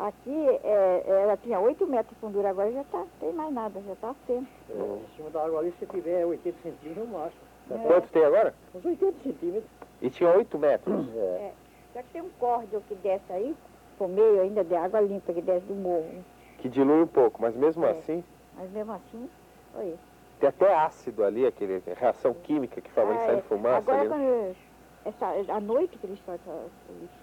[0.00, 3.94] Aqui é, ela tinha 8 metros de fundura, agora já tá, tem mais nada, já
[3.96, 4.46] tá sendo.
[4.70, 7.40] É, em cima da água ali, se tiver 80 centímetros, no máximo.
[7.68, 8.54] Já tá Quanto tem agora?
[8.74, 9.70] Uns 80 centímetros.
[10.00, 11.06] E tinha 8 metros.
[11.14, 11.18] É.
[11.18, 11.52] É.
[11.92, 13.54] Só que tem um córrego que desce aí,
[13.98, 16.24] por meio ainda de água limpa que desce do morro.
[16.56, 17.90] Que dilui um pouco, mas mesmo É.
[17.90, 18.24] assim,
[18.56, 19.28] Mas mesmo assim,
[19.74, 19.96] olha.
[20.38, 23.42] tem até ácido ali, aquele reação química que faz Ah, sair é.
[23.42, 24.08] fumaça Agora ali.
[24.08, 24.56] quando.
[25.04, 27.14] Essa, à noite que eles o lixo.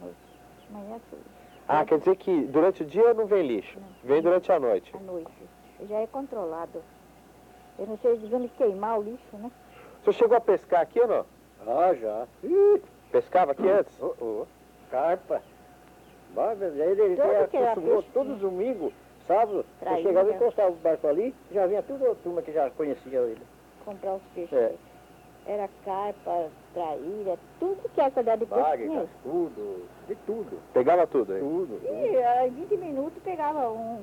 [0.00, 0.16] À noite.
[0.66, 1.00] De manhã,
[1.66, 4.94] Ah, quer dizer que durante o dia não vem lixo, vem durante a noite.
[4.94, 5.32] à noite.
[5.88, 6.82] Já é controlado.
[7.78, 9.50] Eu não sei, eles vão queimar o lixo, né?
[10.00, 11.26] O senhor chegou a pescar aqui ou não?
[11.66, 12.26] Ah, já.
[12.42, 13.96] Ih, Pescava aqui antes?
[14.00, 14.46] oh, oh.
[14.90, 15.42] Carpa.
[16.36, 18.92] Ele, ele acostumou peixe, todo domingo,
[19.26, 22.68] sábado, eu chegava e encostava o barco ali, já vinha toda a turma que já
[22.70, 23.40] conhecia ele.
[23.84, 24.52] Comprar os peixes.
[24.52, 24.74] É.
[25.46, 29.00] Era carpa, traíra, tudo que é quantidade de peixe Bagre, tinha.
[29.00, 30.58] cascudo, de tudo.
[30.72, 31.40] Pegava tudo aí.
[31.40, 31.80] Tudo.
[31.82, 34.02] E em 20 minutos pegava um.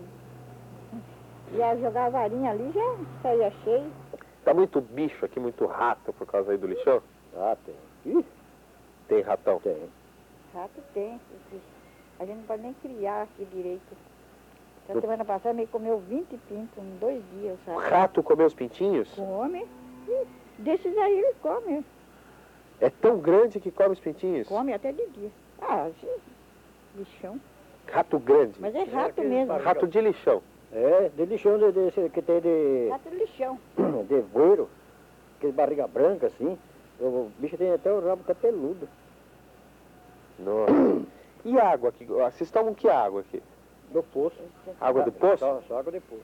[1.55, 3.91] Já jogava a varinha ali, já saía cheio.
[4.45, 7.01] Tá muito bicho aqui, muito rato por causa aí do lixão?
[7.35, 7.75] Ah, tem.
[8.05, 8.25] Ih,
[9.07, 9.59] Tem ratão?
[9.59, 9.77] tem.
[10.53, 11.19] Rato tem.
[12.19, 13.97] A gente não pode nem criar aqui direito.
[14.89, 17.89] Essa semana passada me comeu 20 pintos em dois dias, O sabe?
[17.89, 19.09] rato comeu os pintinhos?
[19.13, 19.65] Come.
[20.57, 21.85] Desses aí ele come.
[22.81, 24.47] É tão grande que come os pintinhos?
[24.47, 25.29] Come até de dia.
[25.61, 25.87] Ah,
[26.95, 27.39] lixão.
[27.87, 28.59] Rato grande.
[28.59, 29.47] Mas é rato aquele mesmo.
[29.47, 29.65] barulho.
[29.65, 30.41] Rato de lixão.
[30.73, 33.59] É, de lixão de, desse que tem de, Rato de lixão.
[34.09, 34.67] de voeiro,
[35.37, 36.57] aquele barriga branca assim.
[36.99, 38.89] O bicho tem até o rabo até peludo.
[40.39, 40.71] Nossa.
[41.45, 42.05] E água aqui?
[42.05, 43.41] Vocês tomam que água aqui?
[43.91, 44.37] Do poço.
[44.79, 45.39] Água do poço?
[45.39, 46.23] Só, só água de poço.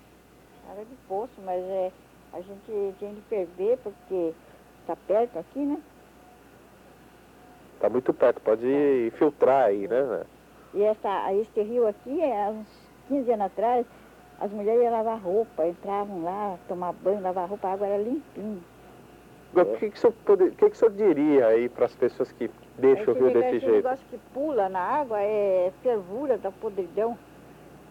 [0.72, 1.92] Água de poço, mas é,
[2.34, 4.34] a gente tem de ferver porque
[4.82, 5.80] está perto aqui, né?
[7.80, 10.24] Tá muito perto, pode filtrar aí, né?
[10.74, 12.68] E essa, este rio aqui, é, há uns
[13.08, 13.86] 15 anos atrás,
[14.40, 18.60] as mulheres iam lavar roupa, entravam lá, tomar banho, lavar roupa, a água era limpinha.
[19.52, 22.32] Agora, O que, que, o senhor que, que o senhor diria aí para as pessoas
[22.32, 23.76] que deixam o rio desse esse jeito?
[23.76, 27.18] negócio que pula na água é fervura da podridão.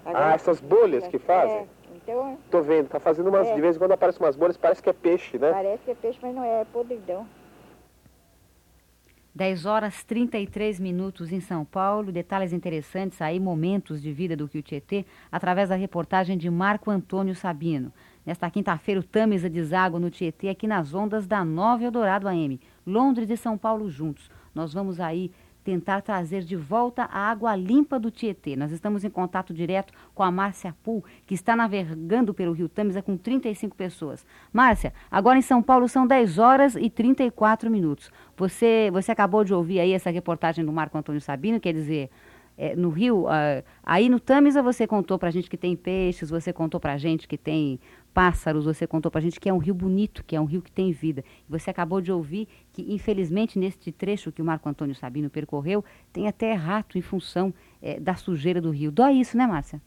[0.05, 1.57] Ah, essas bolhas que fazem?
[1.57, 3.49] É, então, Tô vendo, tá fazendo umas.
[3.49, 3.55] É.
[3.55, 5.51] De vez em quando aparecem umas bolhas, parece que é peixe, né?
[5.51, 7.27] parece que é peixe, mas não é, é podridão.
[9.37, 12.11] 10 horas 33 minutos em São Paulo.
[12.11, 17.35] Detalhes interessantes aí, momentos de vida do Rio Tietê, através da reportagem de Marco Antônio
[17.35, 17.93] Sabino.
[18.25, 22.59] Nesta quinta-feira, o Tamisa deságua no Tietê, aqui nas ondas da Nova Eldorado AM.
[22.87, 24.31] Londres e São Paulo juntos.
[24.55, 25.31] Nós vamos aí
[25.67, 28.55] tentar trazer de volta a água limpa do Tietê.
[28.55, 33.03] Nós estamos em contato direto com a Márcia Pool, que está navegando pelo Rio Tamisa
[33.03, 34.25] com 35 pessoas.
[34.53, 38.13] Márcia, agora em São Paulo são 10 horas e 34 minutos.
[38.37, 42.11] Você, você acabou de ouvir aí essa reportagem do Marco Antônio Sabino, quer dizer,
[42.57, 46.53] é, no Rio, ah, aí no Tamisa você contou pra gente que tem peixes, você
[46.53, 47.81] contou pra gente que tem
[48.17, 50.73] pássaros, você contou pra gente que é um rio bonito, que é um rio que
[50.73, 51.23] tem vida.
[51.47, 56.27] Você acabou de ouvir que, infelizmente, neste trecho que o Marco Antônio Sabino percorreu, tem
[56.27, 57.53] até rato em função
[57.83, 58.91] eh, da sujeira do rio.
[58.91, 59.83] Dói isso, né, Márcia?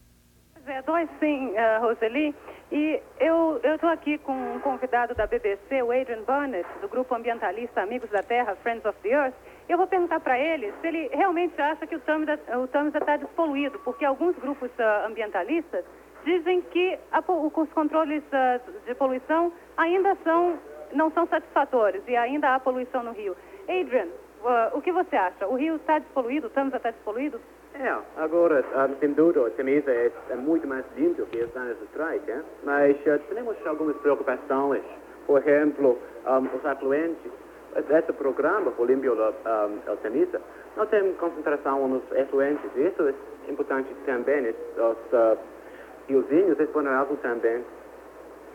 [0.64, 2.32] É, dói sim, eh, Roseli.
[2.70, 7.82] E eu estou aqui com um convidado da BBC, o Adrian Burnett, do grupo ambientalista
[7.82, 9.34] Amigos da Terra, Friends of the Earth.
[9.68, 14.04] Eu vou perguntar para ele se ele realmente acha que o Tamisa está despoluído, porque
[14.04, 15.84] alguns grupos ah, ambientalistas
[16.24, 20.58] dizem que a os controles ah, de poluição ainda são,
[20.92, 23.36] não são satisfatórios e ainda há poluição no rio.
[23.68, 24.08] Adrian,
[24.44, 25.46] ah, o que você acha?
[25.46, 26.46] O rio está despoluído?
[26.46, 27.40] O Tamisa está despoluído?
[27.74, 31.76] É, agora, um, sem dúvida, a camisa é, é, muito mais limpa que os anos
[31.84, 32.40] atrás, é?
[32.64, 34.82] mas uh, temos algumas preocupações.
[35.26, 37.32] Por exemplo, um, os afluentes.
[37.76, 40.40] Esse programa, o Limpio um, Camisa,
[40.76, 42.68] não tem concentração nos efluentes.
[42.74, 43.14] Isso
[43.46, 44.48] é importante também.
[44.48, 45.38] Os uh,
[46.10, 47.64] riozinhos, eles vulneráveis também.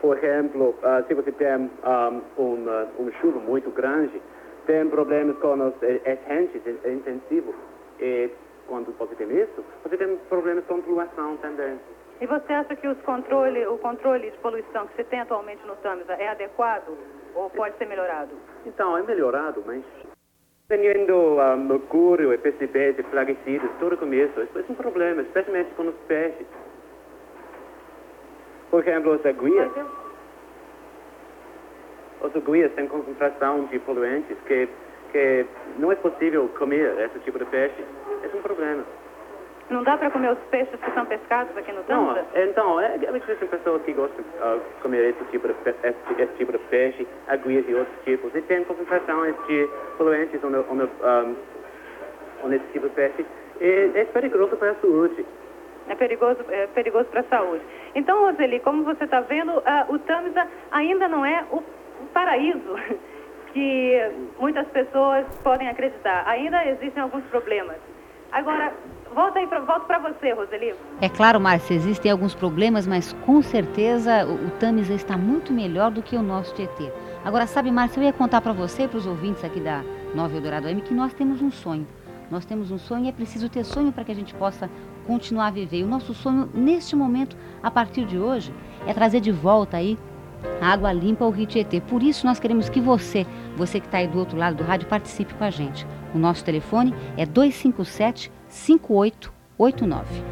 [0.01, 4.21] Por exemplo, uh, se você tem um, um, um chuva muito grande,
[4.65, 7.55] tem problemas com os enchentes intensivos.
[7.99, 8.29] E
[8.67, 11.79] quando você tem isso, você tem problemas com poluição também.
[12.19, 15.75] E você acha que os controle, o controle de poluição que você tem atualmente no
[15.77, 16.97] Tamisa é adequado
[17.33, 18.31] ou pode ser melhorado?
[18.65, 19.83] Então, é melhorado, mas
[20.67, 25.83] tendo mercúrio e PCBs e plaguicidas, tudo com isso, isso é um problema, especialmente com
[25.83, 26.47] os peixes.
[28.75, 29.71] Por exemplo, as aguias.
[32.21, 34.67] As aguias têm concentração de poluentes que,
[35.13, 35.45] que
[35.79, 37.85] não é possível comer esse tipo de peixe.
[38.21, 38.83] Esse é um problema.
[39.69, 42.25] Não dá para comer os peixes que são pescados aqui no Tâmara?
[42.35, 46.33] Não, então, é, existem pessoas que gostam de uh, comer esse tipo, de, esse, esse,
[46.33, 48.35] tipo de peixe, aguias e outros tipos.
[48.35, 50.83] E tem concentrações de poluentes onde, onde,
[52.43, 53.25] um, nesse tipo de peixe.
[53.61, 55.25] E é perigoso para a saúde.
[55.87, 57.63] É perigoso, é perigoso para a saúde.
[57.93, 61.63] Então, Roseli, como você está vendo, uh, o Tamisa ainda não é o,
[62.13, 62.75] paraíso
[63.53, 66.27] que muitas pessoas podem acreditar.
[66.27, 67.77] Ainda existem alguns problemas.
[68.31, 68.73] Agora,
[69.13, 70.73] volta aí pra, volto para você, Roseli.
[71.01, 75.91] É claro, Márcia, existem alguns problemas, mas com certeza o, o Tamisa está muito melhor
[75.91, 76.91] do que o nosso Tietê.
[77.23, 80.35] Agora, sabe, Márcia, eu ia contar para você e para os ouvintes aqui da Nova
[80.35, 81.87] Eldorado M que nós temos um sonho.
[82.29, 84.69] Nós temos um sonho e é preciso ter sonho para que a gente possa
[85.05, 85.79] continuar a viver.
[85.79, 88.53] E o nosso sonho, neste momento, a partir de hoje,
[88.85, 89.97] é trazer de volta aí
[90.61, 91.81] a água limpa ao Rio Tietê.
[91.81, 94.87] Por isso, nós queremos que você, você que está aí do outro lado do rádio,
[94.87, 95.85] participe com a gente.
[96.13, 100.23] O nosso telefone é 257 5889.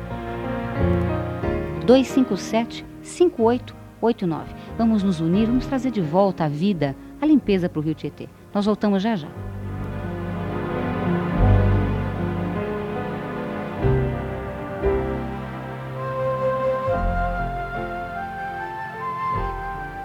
[1.85, 4.55] 257 5889.
[4.77, 8.29] Vamos nos unir, vamos trazer de volta a vida, a limpeza para o Rio Tietê.
[8.53, 9.27] Nós voltamos já já.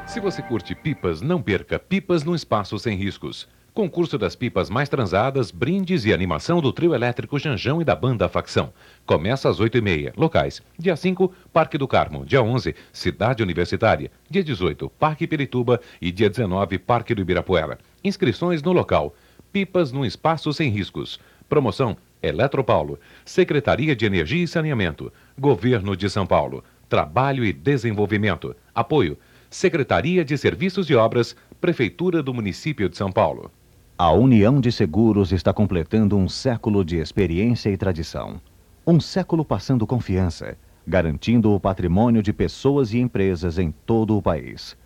[0.09, 3.47] Se você curte pipas, não perca Pipas no Espaço Sem Riscos.
[3.75, 8.27] Concurso das pipas mais transadas, brindes e animação do trio elétrico Janjão e da banda
[8.27, 8.73] Facção.
[9.05, 10.15] Começa às 8h30.
[10.17, 12.25] Locais: dia 5, Parque do Carmo.
[12.25, 14.11] Dia 11, Cidade Universitária.
[14.31, 15.79] Dia 18, Parque Pirituba.
[16.01, 17.79] E dia 19, Parque do Ibirapuera.
[18.03, 19.15] Inscrições no local.
[19.53, 21.21] Pipas no Espaço Sem Riscos.
[21.51, 22.99] Promoção: Eletropaulo.
[23.27, 25.13] Secretaria de Energia e Saneamento.
[25.39, 26.65] Governo de São Paulo.
[26.89, 28.57] Trabalho e Desenvolvimento.
[28.75, 29.19] Apoio:
[29.51, 31.35] Secretaria de Serviços e Obras.
[31.59, 33.51] Prefeitura do Município de São Paulo.
[33.97, 38.39] A União de Seguros está completando um século de experiência e tradição.
[38.87, 44.77] Um século passando confiança, garantindo o patrimônio de pessoas e empresas em todo o país.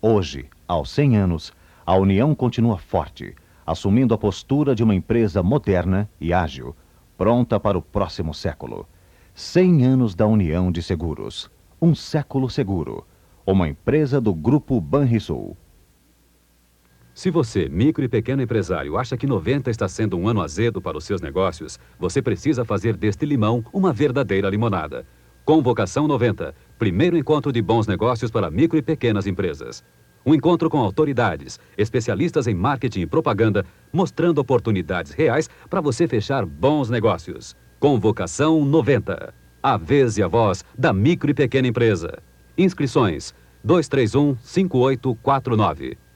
[0.00, 1.52] Hoje, aos 100 anos,
[1.84, 3.34] a União continua forte,
[3.66, 6.74] assumindo a postura de uma empresa moderna e ágil,
[7.18, 8.88] pronta para o próximo século.
[9.34, 11.50] 100 anos da União de Seguros.
[11.80, 13.06] Um século seguro.
[13.50, 15.56] Uma empresa do Grupo Banrisul.
[17.14, 20.98] Se você, micro e pequeno empresário, acha que 90 está sendo um ano azedo para
[20.98, 25.06] os seus negócios, você precisa fazer deste limão uma verdadeira limonada.
[25.46, 26.54] Convocação 90.
[26.78, 29.82] Primeiro encontro de bons negócios para micro e pequenas empresas.
[30.26, 36.44] Um encontro com autoridades, especialistas em marketing e propaganda, mostrando oportunidades reais para você fechar
[36.44, 37.56] bons negócios.
[37.80, 39.32] Convocação 90.
[39.62, 42.27] A vez e a voz da micro e pequena empresa.
[42.58, 43.32] Inscrições
[43.62, 46.07] 231 5849.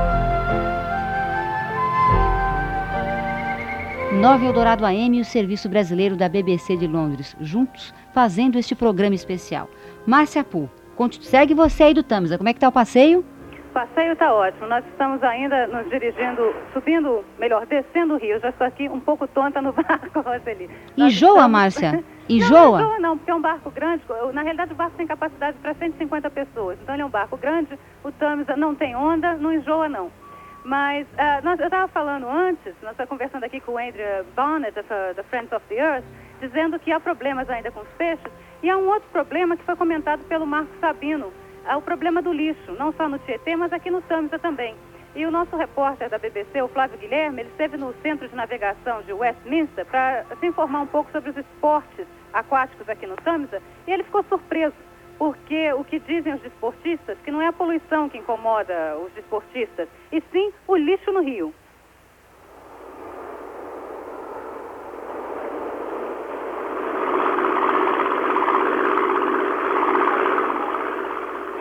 [4.19, 9.15] Nova Eldorado AM e o Serviço Brasileiro da BBC de Londres, juntos fazendo este programa
[9.15, 9.69] especial.
[10.05, 10.69] Márcia Pu,
[11.21, 13.23] segue você aí do Tamisa, como é que tá o passeio?
[13.71, 14.67] passeio está ótimo.
[14.67, 18.39] Nós estamos ainda nos dirigindo, subindo, melhor, descendo o rio.
[18.39, 20.69] Já estou aqui um pouco tonta no barco, Roseli.
[20.97, 21.51] Enjoa, estamos...
[21.51, 22.03] Márcia?
[22.29, 22.59] Enjoa?
[22.59, 24.03] Não, enjoa não, porque é um barco grande.
[24.33, 26.77] Na realidade, o barco tem capacidade para 150 pessoas.
[26.81, 30.09] Então, ele é um barco grande, o Tamisa não tem onda, não enjoa não.
[30.63, 34.73] Mas uh, nós, eu estava falando antes, nós estamos conversando aqui com o Andrew Bonnet,
[35.15, 36.05] da Friends of the Earth,
[36.39, 38.31] dizendo que há problemas ainda com os peixes.
[38.61, 41.33] E há um outro problema que foi comentado pelo Marco Sabino,
[41.67, 44.75] é o problema do lixo, não só no Tietê, mas aqui no Tamisa também.
[45.15, 49.01] E o nosso repórter da BBC, o Flávio Guilherme, ele esteve no Centro de Navegação
[49.01, 53.91] de Westminster para se informar um pouco sobre os esportes aquáticos aqui no Tamisa, e
[53.91, 54.75] ele ficou surpreso,
[55.21, 59.87] porque o que dizem os desportistas, que não é a poluição que incomoda os desportistas,
[60.11, 61.53] e sim o lixo no rio.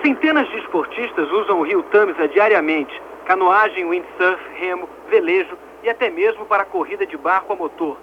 [0.03, 2.99] Centenas de esportistas usam o rio Tamisa diariamente.
[3.27, 7.99] Canoagem, windsurf, remo, velejo e até mesmo para corrida de barco a motor.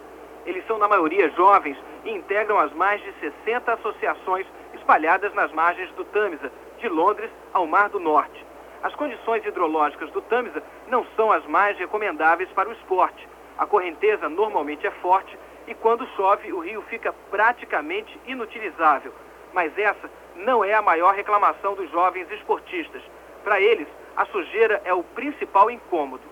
[0.45, 3.11] Eles são, na maioria, jovens e integram as mais de
[3.43, 4.45] 60 associações
[4.87, 8.45] espalhadas nas margens do Tamisa, de Londres ao Mar do Norte.
[8.81, 13.27] As condições hidrológicas do Tamisa não são as mais recomendáveis para o esporte.
[13.57, 19.13] A correnteza normalmente é forte e quando chove o rio fica praticamente inutilizável.
[19.51, 23.01] Mas essa não é a maior reclamação dos jovens esportistas.
[23.43, 26.23] Para eles, a sujeira é o principal incômodo.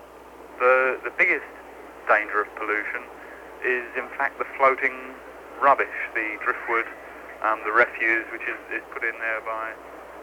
[0.58, 1.44] The, the biggest
[2.08, 3.02] danger of pollution
[3.62, 4.94] is in fact the floating
[5.60, 6.86] rubbish, the driftwood
[7.42, 9.72] and the refuse which is, is put in there by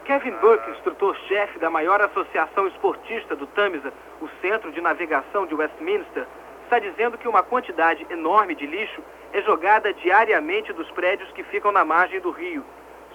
[0.04, 3.90] Kevin Burke, instrutor-chefe da maior associação esportista do Tamisa,
[4.20, 6.26] o Centro de Navegação de Westminster,
[6.64, 9.02] está dizendo que uma quantidade enorme de lixo
[9.32, 12.62] é jogada diariamente dos prédios que ficam na margem do rio.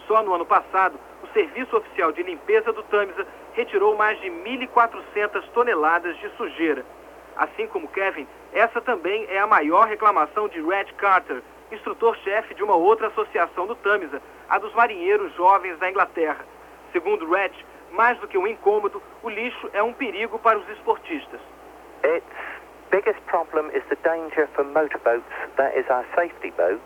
[0.07, 5.43] Só no ano passado, o Serviço Oficial de Limpeza do Tamisa retirou mais de 1.400
[5.53, 6.83] toneladas de sujeira.
[7.37, 12.75] Assim como Kevin, essa também é a maior reclamação de Red Carter, instrutor-chefe de uma
[12.75, 16.45] outra associação do Tamisa, a dos marinheiros jovens da Inglaterra.
[16.91, 17.51] Segundo Red,
[17.91, 21.39] mais do que um incômodo, o lixo é um perigo para os esportistas.
[22.03, 22.25] Its
[22.91, 25.23] biggest problem is the danger for motorboats,
[25.57, 26.81] that is our safety boats.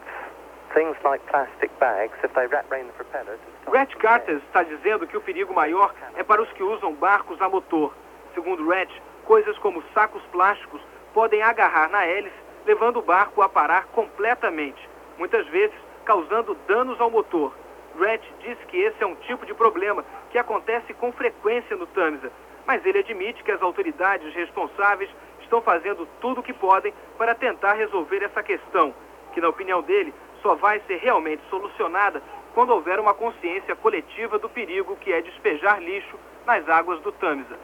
[0.74, 3.40] Things like plastic bags, if they wrap around the propellers...
[3.68, 7.48] Red Carter está dizendo que o perigo maior é para os que usam barcos a
[7.48, 7.94] motor.
[8.34, 8.90] Segundo Red,
[9.24, 10.82] coisas como sacos plásticos
[11.14, 12.36] podem agarrar na hélice,
[12.66, 17.54] levando o barco a parar completamente, muitas vezes causando danos ao motor.
[18.00, 22.32] Red diz que esse é um tipo de problema que acontece com frequência no Tamisa,
[22.66, 25.10] mas ele admite que as autoridades responsáveis
[25.42, 28.94] estão fazendo tudo o que podem para tentar resolver essa questão,
[29.34, 32.22] que, na opinião dele, só vai ser realmente solucionada
[32.54, 37.58] quando houver uma consciência coletiva do perigo que é despejar lixo nas águas do Tamisa.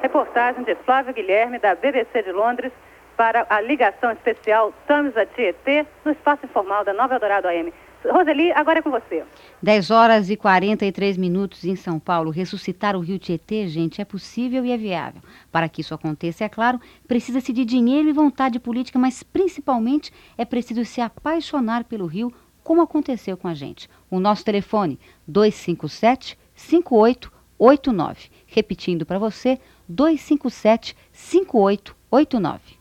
[0.00, 2.72] Reportagem de Flávio Guilherme, da BBC de Londres,
[3.18, 7.74] para a ligação especial Tamisa Tietê, no espaço informal da Nova Eldorado AM.
[8.08, 9.24] Roseli, agora é com você.
[9.60, 12.30] 10 horas e 43 minutos em São Paulo.
[12.30, 15.20] Ressuscitar o rio Tietê, gente, é possível e é viável.
[15.50, 20.44] Para que isso aconteça, é claro, precisa-se de dinheiro e vontade política, mas principalmente é
[20.44, 23.90] preciso se apaixonar pelo rio, como aconteceu com a gente.
[24.08, 24.96] O nosso telefone
[25.26, 28.30] 257 5889.
[28.46, 29.58] Repetindo para você,
[29.88, 32.77] 257 5889.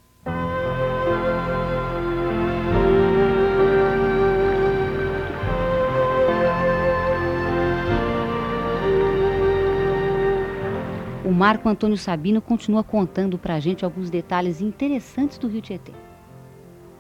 [11.38, 15.92] Marco Antônio Sabino continua contando para a gente alguns detalhes interessantes do Rio Tietê.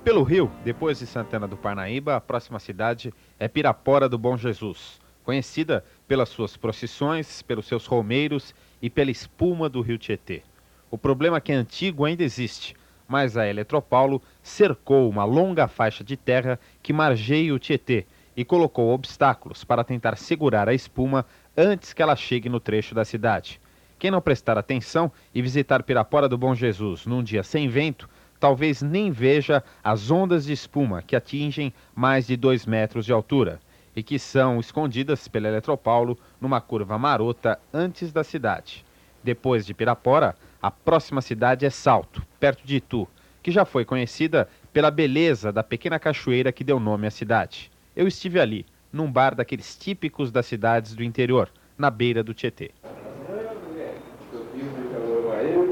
[0.03, 5.01] Pelo rio, depois de Santana do Parnaíba, a próxima cidade é Pirapora do Bom Jesus,
[5.23, 10.43] conhecida pelas suas procissões, pelos seus romeiros e pela espuma do Rio Tietê.
[10.91, 12.75] O problema é que é antigo ainda existe,
[13.07, 18.93] mas a Eletropaulo cercou uma longa faixa de terra que margeia o Tietê e colocou
[18.93, 21.25] obstáculos para tentar segurar a espuma
[21.57, 23.59] antes que ela chegue no trecho da cidade.
[23.99, 28.07] Quem não prestar atenção e visitar Pirapora do Bom Jesus num dia sem vento,
[28.39, 33.59] talvez nem veja as ondas de espuma que atingem mais de dois metros de altura
[33.95, 38.85] e que são escondidas pela Eletropaulo numa curva marota antes da cidade.
[39.23, 43.07] Depois de Pirapora, a próxima cidade é Salto, perto de Itu,
[43.41, 47.71] que já foi conhecida pela beleza da pequena cachoeira que deu nome à cidade.
[47.95, 52.71] Eu estive ali, num bar daqueles típicos das cidades do interior, na beira do Tietê.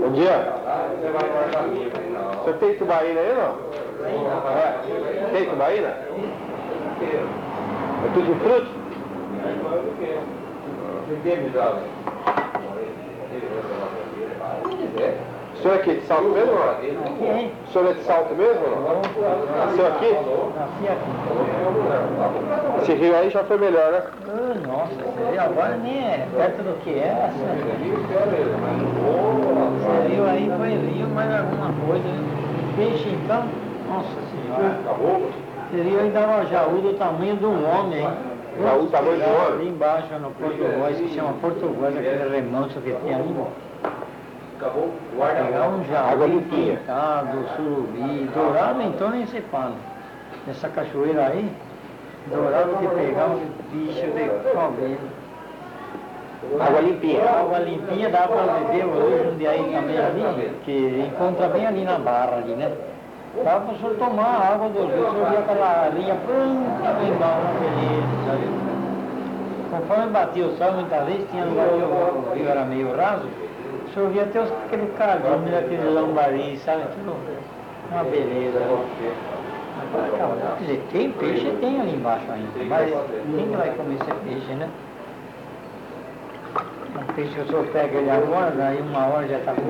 [0.06, 0.53] Bom dia.
[2.43, 3.58] Você tem tubaína aí não?
[4.51, 4.78] É.
[5.34, 5.88] Tem tubaína?
[7.01, 8.70] É tudo de fruto?
[14.64, 15.35] O
[15.66, 16.74] senhor é aqui de salto mesmo ou não?
[16.74, 19.01] O senhor é de salto mesmo ou não?
[19.66, 20.13] Nasceu aqui?
[20.55, 21.09] Nasci aqui.
[22.84, 24.03] Esse rio aí já foi melhor, né?
[24.28, 27.30] Ah, nossa, esse rio agora nem é perto do que era.
[27.30, 27.43] Esse
[30.13, 32.05] rio aí foi rio, mas alguma coisa.
[32.76, 33.45] Peixe então,
[33.88, 34.78] nossa senhora.
[35.74, 38.09] Esse rio aí dava jaú do tamanho de um homem, hein?
[38.61, 39.53] Jaú do tamanho de um homem?
[39.53, 43.36] Ali embaixo no Porto Góis, que chama Porto Góis, aquele remanso que tem ali.
[44.58, 49.76] Pegar um jaú pintado, surubi, dourado então nem se fala.
[50.47, 51.51] Nessa cachoeira aí,
[52.28, 53.41] dourado que pegar um
[53.72, 54.97] bicho de cabelo.
[56.60, 57.24] Água limpinha.
[57.24, 61.84] Água limpinha dá para beber hoje, um dia aí também ali, que encontra bem ali
[61.84, 62.72] na barra ali, né?
[63.43, 66.93] Dá para o senhor tomar a água do rio, o senhor via aquela linha branca,
[66.93, 67.28] bem uma
[67.60, 68.66] beleza?
[69.72, 73.28] Conforme batia o sol, muitas vezes tinha lugar que o rio era meio raso,
[73.96, 76.84] o senhor via até os, aquele cardume daquele lambari, sabe?
[76.96, 77.16] Tudo
[77.89, 78.60] uma beleza.
[78.60, 82.93] Agora, calma, quer dizer, tem peixe, tem ali embaixo ainda, mas
[83.36, 84.70] quem que vai comer esse peixe, né?
[86.98, 89.62] Um peixe que o senhor pega ele agora, daí uma hora já está com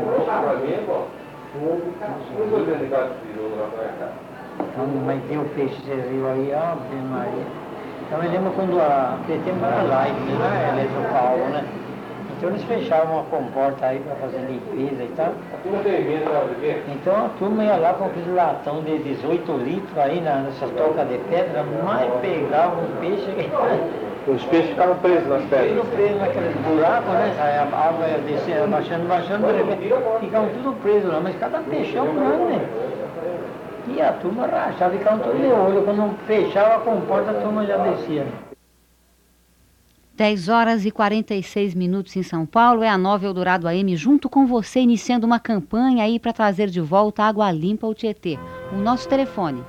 [4.60, 7.46] então, mas tem o peixe você viu aí, Ave Maria.
[8.08, 10.70] Então eu lembro quando a PT era live, né?
[10.70, 11.85] Ela é São Paulo, né?
[12.38, 15.34] Então eles fechavam a comporta aí para fazer limpeza e tal.
[16.90, 21.08] Então a turma ia lá com aquele latão de 18 litros aí na, nessas tocas
[21.08, 23.26] de pedra, mas pegava um peixe
[24.28, 25.70] Os peixes ficavam presos nas pedras.
[25.70, 27.36] Tudo preso naqueles buracos, né?
[27.40, 32.06] A água ia descendo, baixando, baixando, de repente ficavam tudo presos lá, mas cada peixão
[32.06, 32.66] grande, né?
[33.88, 35.84] E a turma rachava, ficavam tudo de olho.
[35.84, 38.26] Quando fechava a comporta, a turma já descia.
[40.16, 42.84] 10 horas e 46 minutos em São Paulo.
[42.84, 46.80] É a Nova Eldorado AM junto com você, iniciando uma campanha aí para trazer de
[46.80, 48.40] volta água limpa ao Tietê.
[48.72, 49.62] O nosso telefone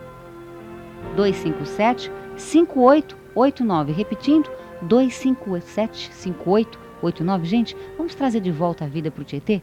[1.16, 3.92] 257 5889.
[3.92, 4.48] Repetindo,
[4.82, 7.44] 257 5889.
[7.44, 9.60] Gente, vamos trazer de volta a vida para o Tietê?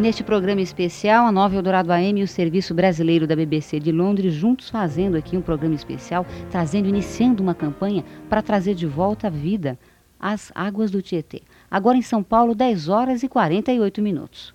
[0.00, 4.32] Neste programa especial, a Nova Eldorado AM e o Serviço Brasileiro da BBC de Londres,
[4.32, 9.30] juntos fazendo aqui um programa especial, trazendo, iniciando uma campanha para trazer de volta a
[9.30, 9.78] vida
[10.18, 11.42] às águas do Tietê.
[11.70, 14.54] Agora em São Paulo, 10 horas e 48 minutos.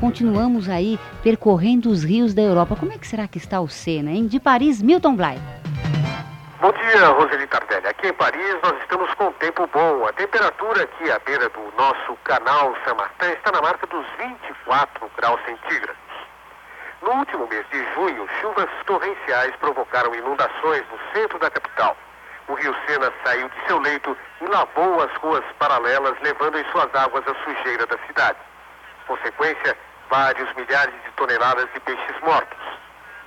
[0.00, 2.76] Continuamos aí percorrendo os rios da Europa.
[2.76, 4.26] Como é que será que está o Sena, hein?
[4.26, 5.61] De Paris, Milton Bly.
[6.62, 7.88] Bom dia, Roseli Tardelli.
[7.88, 10.06] Aqui em Paris nós estamos com tempo bom.
[10.06, 15.40] A temperatura aqui à beira do nosso canal Saint-Martin está na marca dos 24 graus
[15.44, 16.00] centígrados.
[17.02, 21.96] No último mês de junho, chuvas torrenciais provocaram inundações no centro da capital.
[22.46, 26.94] O rio Sena saiu de seu leito e lavou as ruas paralelas, levando em suas
[26.94, 28.38] águas a sujeira da cidade.
[29.08, 29.76] Consequência,
[30.08, 32.81] vários milhares de toneladas de peixes mortos.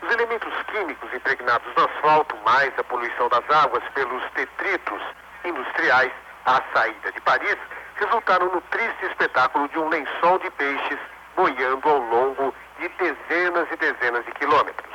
[0.06, 5.02] Os elementos químicos impregnados no asfalto, mais a poluição das águas pelos detritos
[5.44, 6.12] industriais
[6.46, 7.58] à saída de Paris,
[7.96, 11.00] resultaram no triste espetáculo de um lençol de peixes
[11.36, 14.94] boiando ao longo de dezenas e dezenas de quilômetros.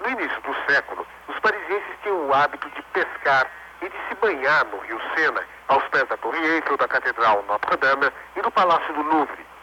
[0.00, 3.50] No início do século, os parisienses tinham o hábito de pescar
[3.82, 8.10] e de se banhar no rio Sena, aos pés da Torre Eiffel, da Catedral Notre-Dame
[8.34, 9.55] e do Palácio do Louvre.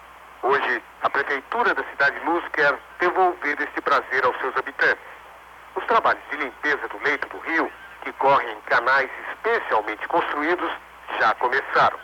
[0.43, 5.01] Hoje, a Prefeitura da Cidade Luz quer devolver este prazer aos seus habitantes.
[5.73, 7.71] Os trabalhos de limpeza do leito do rio,
[8.01, 10.69] que correm em canais especialmente construídos,
[11.17, 11.97] já começaram.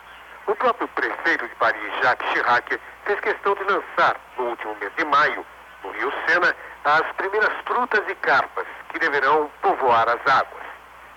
[0.48, 5.04] O próprio prefeito de Paris, Jacques Chirac, fez questão de lançar, no último mês de
[5.04, 5.46] maio,
[5.84, 10.64] no rio Sena, as primeiras frutas e carpas que deverão povoar as águas.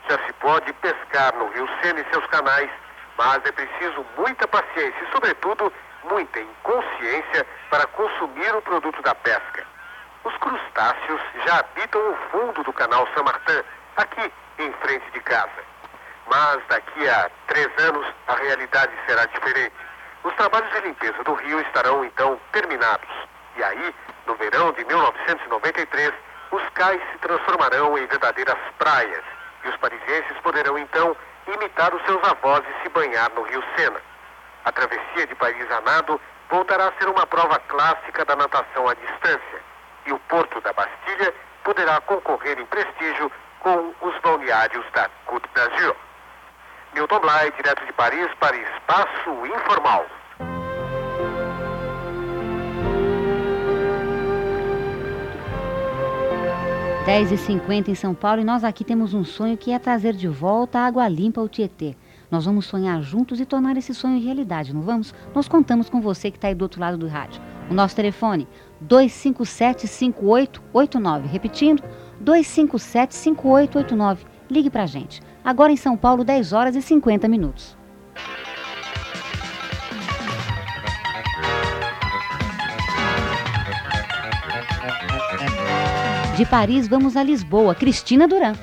[0.08, 2.68] Já se pode pescar no rio Sena e seus canais,
[3.16, 5.72] mas é preciso muita paciência e, sobretudo,
[6.04, 9.66] muita inconsciência para consumir o produto da pesca.
[10.24, 13.62] Os crustáceos já habitam o fundo do canal São Martin,
[13.96, 15.62] aqui em frente de casa.
[16.26, 19.74] Mas daqui a três anos a realidade será diferente.
[20.22, 23.08] Os trabalhos de limpeza do rio estarão então terminados.
[23.56, 23.94] E aí,
[24.26, 26.12] no verão de 1993,
[26.52, 29.24] os cais se transformarão em verdadeiras praias
[29.64, 34.00] e os parisienses poderão então imitar os seus avós e se banhar no rio Sena.
[34.64, 38.94] A travessia de Paris a nado voltará a ser uma prova clássica da natação à
[38.94, 39.60] distância
[40.06, 41.34] e o porto da Bastilha
[41.64, 45.96] poderá concorrer em prestígio com os balneários da Côte d'Azur.
[46.94, 50.06] Milton Blay, direto de Paris, para Espaço Informal.
[57.04, 60.28] E cinquenta em São Paulo e nós aqui temos um sonho que é trazer de
[60.28, 61.94] volta a água limpa ao Tietê.
[62.32, 65.14] Nós vamos sonhar juntos e tornar esse sonho realidade, não vamos?
[65.34, 67.42] Nós contamos com você que está aí do outro lado do rádio.
[67.68, 68.48] O nosso telefone
[68.88, 71.26] 257-5889.
[71.26, 71.82] Repetindo,
[72.24, 74.20] 257-5889.
[74.50, 75.20] Ligue para gente.
[75.44, 77.76] Agora em São Paulo, 10 horas e 50 minutos.
[86.34, 87.74] De Paris, vamos a Lisboa.
[87.74, 88.54] Cristina Duran.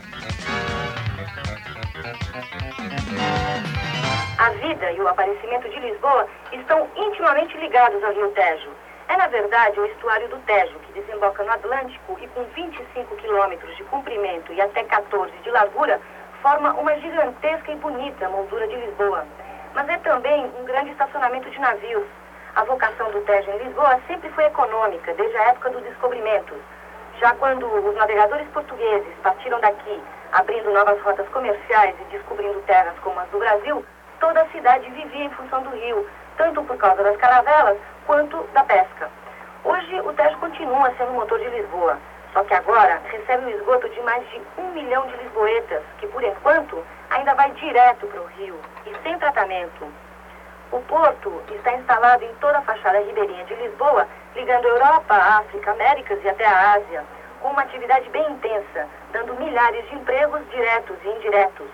[4.91, 8.69] E o aparecimento de Lisboa estão intimamente ligados ao Rio Tejo.
[9.09, 13.75] É, na verdade, o estuário do Tejo, que desemboca no Atlântico e com 25 quilômetros
[13.75, 15.99] de comprimento e até 14 de largura,
[16.41, 19.25] forma uma gigantesca e bonita moldura de Lisboa.
[19.73, 22.05] Mas é também um grande estacionamento de navios.
[22.55, 26.55] A vocação do Tejo em Lisboa sempre foi econômica, desde a época do descobrimento.
[27.19, 30.01] Já quando os navegadores portugueses partiram daqui,
[30.32, 33.84] abrindo novas rotas comerciais e descobrindo terras como as do Brasil,
[34.20, 36.07] toda a cidade vivia em função do rio,
[36.38, 39.09] tanto por causa das caravelas quanto da pesca.
[39.63, 41.97] Hoje, o Tejo continua sendo o motor de Lisboa,
[42.34, 46.24] só que agora recebe o esgoto de mais de um milhão de lisboetas, que por
[46.24, 49.91] enquanto ainda vai direto para o rio e sem tratamento.
[50.72, 56.20] O porto está instalado em toda a fachada ribeirinha de Lisboa, ligando Europa, África, Américas
[56.24, 57.03] e até a Ásia,
[57.41, 61.67] com uma atividade bem intensa, dando milhares de empregos diretos e indiretos.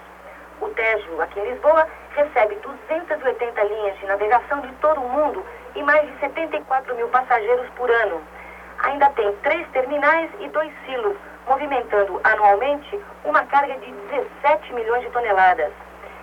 [0.62, 1.86] O Tejo, aqui em Lisboa,
[2.16, 5.46] recebe 280 linhas de navegação de todo o mundo
[5.76, 8.22] e mais de 74 mil passageiros por ano.
[8.80, 15.12] Ainda tem três terminais e dois silos, movimentando anualmente uma carga de 17 milhões de
[15.12, 15.72] toneladas.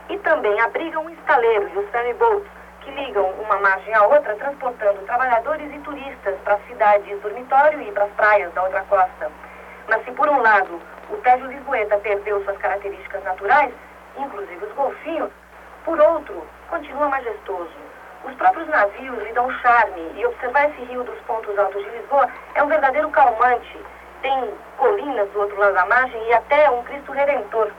[0.09, 2.49] E também abriga um estaleiro e os ferryboats,
[2.81, 7.93] que ligam uma margem à outra, transportando trabalhadores e turistas para as cidades dormitório e
[7.93, 9.31] para as praias da outra costa.
[9.89, 10.81] Mas se por um lado
[11.11, 13.73] o Tejo Lisboeta perdeu suas características naturais,
[14.17, 15.31] inclusive os golfinhos,
[15.85, 17.71] por outro, continua majestoso.
[18.25, 22.29] Os próprios navios lhe dão charme e observar esse rio dos pontos altos de Lisboa
[22.55, 23.79] é um verdadeiro calmante.
[24.23, 27.71] Tem colinas do outro lado da margem e até um Cristo Redentor.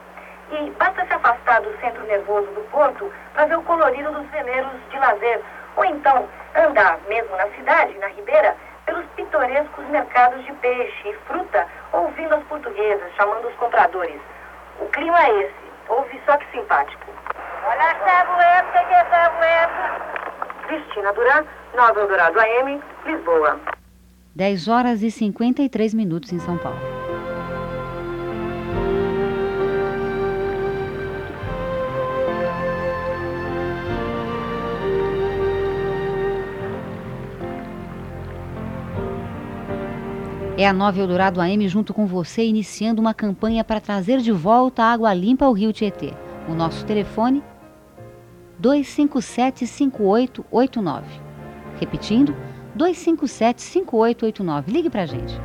[0.50, 4.72] E basta se afastar do centro nervoso do porto para ver o colorido dos veleiros
[4.90, 5.40] de lazer,
[5.76, 11.66] ou então andar, mesmo na cidade, na ribeira, pelos pitorescos mercados de peixe e fruta,
[11.92, 14.20] ouvindo as portuguesas, chamando os compradores.
[14.78, 15.64] O clima é esse.
[15.88, 17.03] Ouve só que simpático.
[17.66, 20.04] Olha, Sabueto, que é Sabueto?
[20.66, 21.44] Cristina Duran,
[21.76, 23.60] Nova Eldorado AM, Lisboa.
[24.34, 26.78] 10 horas e 53 minutos em São Paulo.
[40.56, 44.84] É a Nova Eldorado AM junto com você iniciando uma campanha para trazer de volta
[44.84, 46.14] a água limpa ao Rio Tietê.
[46.48, 47.42] O nosso telefone
[48.60, 51.02] 257-5889.
[51.80, 52.36] Repetindo,
[52.76, 54.64] 257-5889.
[54.68, 55.40] Ligue para a gente.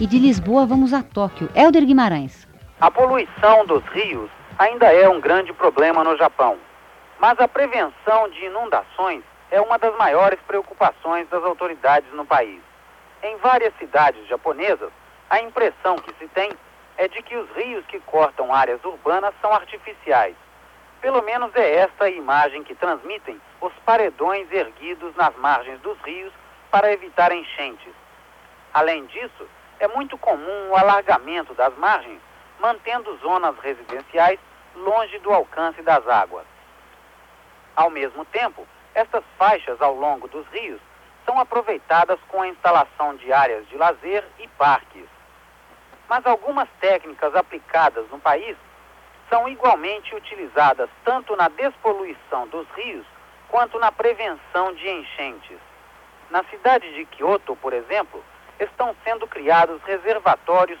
[0.00, 1.50] E de Lisboa vamos a Tóquio.
[1.54, 2.48] Helder Guimarães.
[2.80, 6.56] A poluição dos rios ainda é um grande problema no Japão,
[7.20, 12.60] mas a prevenção de inundações é uma das maiores preocupações das autoridades no país.
[13.22, 14.90] Em várias cidades japonesas,
[15.28, 16.50] a impressão que se tem
[16.96, 20.36] é de que os rios que cortam áreas urbanas são artificiais.
[21.00, 26.32] Pelo menos é esta a imagem que transmitem os paredões erguidos nas margens dos rios
[26.70, 27.92] para evitar enchentes.
[28.72, 29.48] Além disso,
[29.78, 32.20] é muito comum o alargamento das margens,
[32.60, 34.38] mantendo zonas residenciais
[34.76, 36.44] longe do alcance das águas.
[37.74, 40.80] Ao mesmo tempo, estas faixas ao longo dos rios
[41.24, 45.06] são aproveitadas com a instalação de áreas de lazer e parques.
[46.08, 48.56] Mas algumas técnicas aplicadas no país
[49.28, 53.06] são igualmente utilizadas tanto na despoluição dos rios
[53.48, 55.58] quanto na prevenção de enchentes.
[56.30, 58.22] Na cidade de Kyoto, por exemplo,
[58.58, 60.78] estão sendo criados reservatórios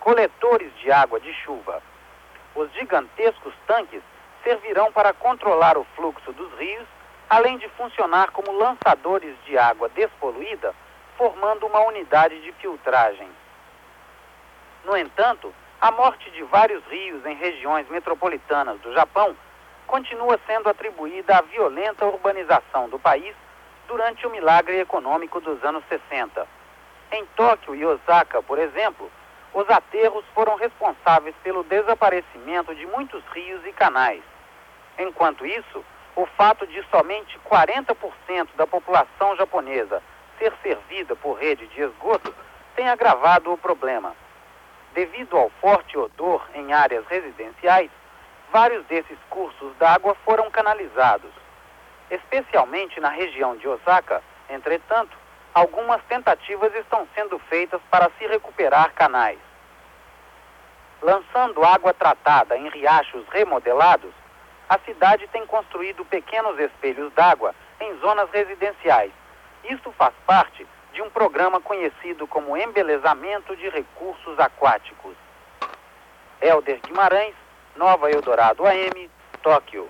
[0.00, 1.82] coletores de água de chuva.
[2.54, 4.02] Os gigantescos tanques
[4.42, 6.86] servirão para controlar o fluxo dos rios,
[7.28, 10.74] além de funcionar como lançadores de água despoluída,
[11.16, 13.28] formando uma unidade de filtragem.
[14.84, 19.36] No entanto, a morte de vários rios em regiões metropolitanas do Japão
[19.86, 23.34] continua sendo atribuída à violenta urbanização do país
[23.86, 26.46] durante o milagre econômico dos anos 60.
[27.12, 29.10] Em Tóquio e Osaka, por exemplo,
[29.54, 34.22] os aterros foram responsáveis pelo desaparecimento de muitos rios e canais.
[34.98, 35.84] Enquanto isso,
[36.18, 40.02] o fato de somente 40% da população japonesa
[40.36, 42.34] ser servida por rede de esgoto
[42.74, 44.16] tem agravado o problema.
[44.94, 47.88] Devido ao forte odor em áreas residenciais,
[48.52, 51.30] vários desses cursos d'água foram canalizados.
[52.10, 55.16] Especialmente na região de Osaka, entretanto,
[55.54, 59.38] algumas tentativas estão sendo feitas para se recuperar canais.
[61.00, 64.12] Lançando água tratada em riachos remodelados,
[64.68, 69.12] a cidade tem construído pequenos espelhos d'água em zonas residenciais.
[69.64, 75.14] Isso faz parte de um programa conhecido como Embelezamento de Recursos Aquáticos.
[76.40, 77.34] Helder Guimarães,
[77.76, 79.10] Nova Eldorado AM,
[79.42, 79.88] Tóquio.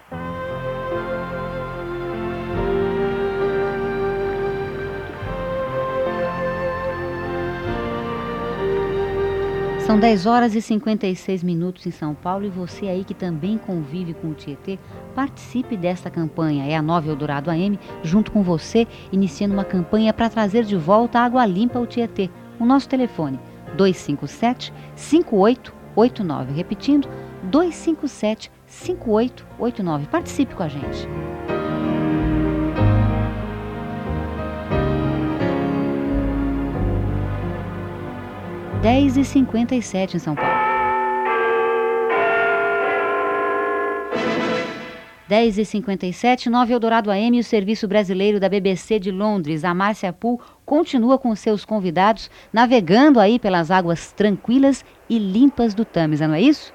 [9.88, 14.12] São 10 horas e 56 minutos em São Paulo e você aí que também convive
[14.12, 14.78] com o Tietê,
[15.14, 16.66] participe desta campanha.
[16.66, 21.18] É a Nova Eldorado AM, junto com você, iniciando uma campanha para trazer de volta
[21.18, 22.28] a água limpa ao Tietê.
[22.60, 23.40] O nosso telefone
[23.78, 26.52] 257 5889.
[26.52, 27.08] Repetindo,
[27.44, 30.06] 257 5889.
[30.08, 31.08] Participe com a gente.
[38.82, 40.52] 10 e 57 em São Paulo.
[45.26, 49.64] 10 e 57 9 Eldorado AM, o serviço brasileiro da BBC de Londres.
[49.64, 55.84] A Márcia Pool continua com seus convidados navegando aí pelas águas tranquilas e limpas do
[55.84, 56.72] Tamisa, não é isso?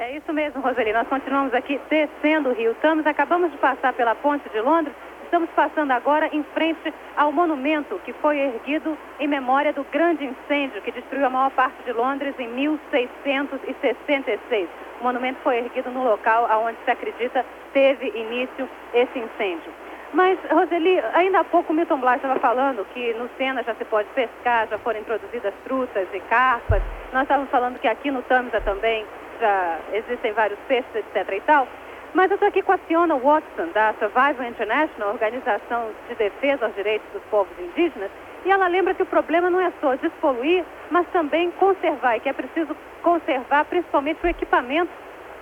[0.00, 0.92] É isso mesmo, Roseli.
[0.92, 3.10] Nós continuamos aqui descendo o rio Tamisa.
[3.10, 4.94] Acabamos de passar pela ponte de Londres
[5.34, 10.80] Estamos passando agora em frente ao monumento que foi erguido em memória do grande incêndio
[10.80, 14.68] que destruiu a maior parte de Londres em 1666.
[15.00, 19.72] O monumento foi erguido no local onde se acredita teve início esse incêndio.
[20.12, 23.84] Mas, Roseli, ainda há pouco o Milton Blas estava falando que no Sena já se
[23.86, 26.80] pode pescar, já foram introduzidas trutas e carpas.
[27.12, 29.04] Nós estávamos falando que aqui no Tamisa também
[29.40, 31.28] já existem vários peixes, etc.
[31.32, 31.66] e tal.
[32.14, 36.74] Mas eu estou aqui com a Fiona Watson, da Survival International, organização de defesa aos
[36.76, 38.10] direitos dos povos indígenas,
[38.44, 42.28] e ela lembra que o problema não é só despoluir, mas também conservar, e que
[42.28, 44.92] é preciso conservar principalmente o equipamento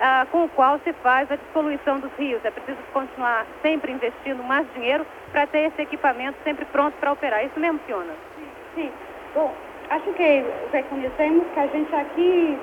[0.01, 2.43] ah, com o qual se faz a despoluição dos rios.
[2.43, 7.45] É preciso continuar sempre investindo mais dinheiro para ter esse equipamento sempre pronto para operar.
[7.45, 8.15] Isso mesmo, Fiona?
[8.37, 8.49] Sim.
[8.75, 8.93] Sim.
[9.35, 9.55] Bom,
[9.91, 12.59] acho que reconhecemos que a gente aqui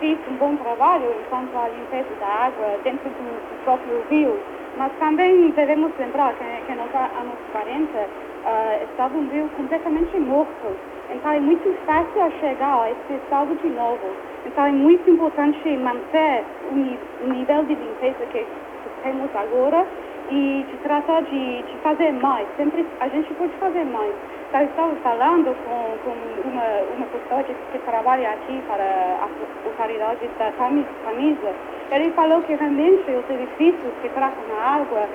[0.00, 4.38] fiz um bom trabalho quanto à limpeza da água dentro do, próprio rio,
[4.76, 10.76] mas também devemos lembrar que, que nos anos 40 uh, estava um rio completamente morto.
[11.10, 14.14] Então é muito fácil chegar a esse estado de novo.
[14.46, 16.74] Então é muito importante manter o
[17.28, 18.44] nível de limpeza que
[19.02, 19.86] temos agora
[20.30, 22.46] e de tratar de, de fazer mais.
[22.56, 24.14] Sempre a gente pode fazer mais
[24.52, 29.28] eu estava falando com, com uma, uma pessoa que, que, trabalha aqui para a
[29.66, 31.54] autoridade da camisa.
[31.90, 35.08] Ele falou que realmente os edifícios que tratam a água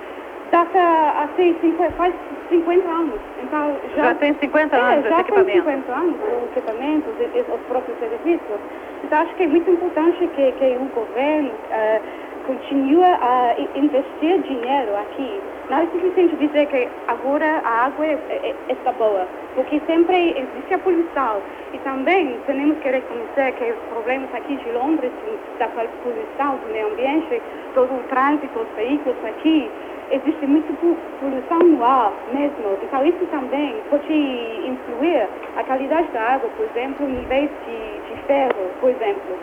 [0.51, 2.13] data assim, 50, faz
[2.49, 3.19] 50 anos.
[3.43, 5.45] Então, já, já tem 50 é, anos já equipamento.
[5.45, 8.59] tem 50 anos o equipamento, os, os próprios edifícios.
[9.03, 12.01] Então acho que é muito importante que, que o governo uh,
[12.45, 18.55] continue a investir dinheiro aqui não é suficiente dizer que agora a água é, é,
[18.69, 21.41] está boa, porque sempre existe a poluição.
[21.73, 25.11] E também temos que reconhecer que os problemas aqui de Londres,
[25.59, 27.41] da poluição do meio ambiente,
[27.75, 29.69] todo o trânsito, os veículos aqui,
[30.11, 30.73] existe muita
[31.19, 32.77] poluição no ar mesmo.
[32.81, 38.71] Então isso também pode influir a qualidade da água, por exemplo, níveis de, de ferro,
[38.79, 39.37] por exemplo.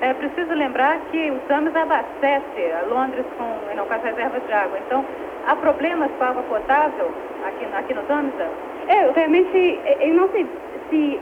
[0.00, 4.78] É preciso lembrar que o Thames abastece Londres com, não, com as reservas de água.
[4.86, 5.04] Então,
[5.46, 7.10] há problemas com a água potável
[7.44, 8.48] aqui, aqui no Tamisa?
[8.88, 10.46] É, realmente, eu não sei
[10.90, 11.20] se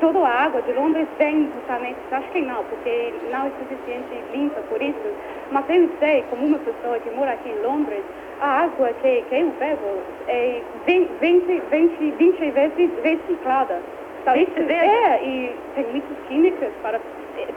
[0.00, 4.60] toda a água de Londres vem justamente, acho que não, porque não é suficiente limpa
[4.68, 5.14] por isso,
[5.50, 8.02] mas eu sei, como uma pessoa que mora aqui em Londres,
[8.40, 13.80] a água que, que eu bebo é 20, 20, 20 vezes reciclada.
[14.32, 14.72] 20 vezes?
[14.72, 16.98] É, e tem muitos químicos para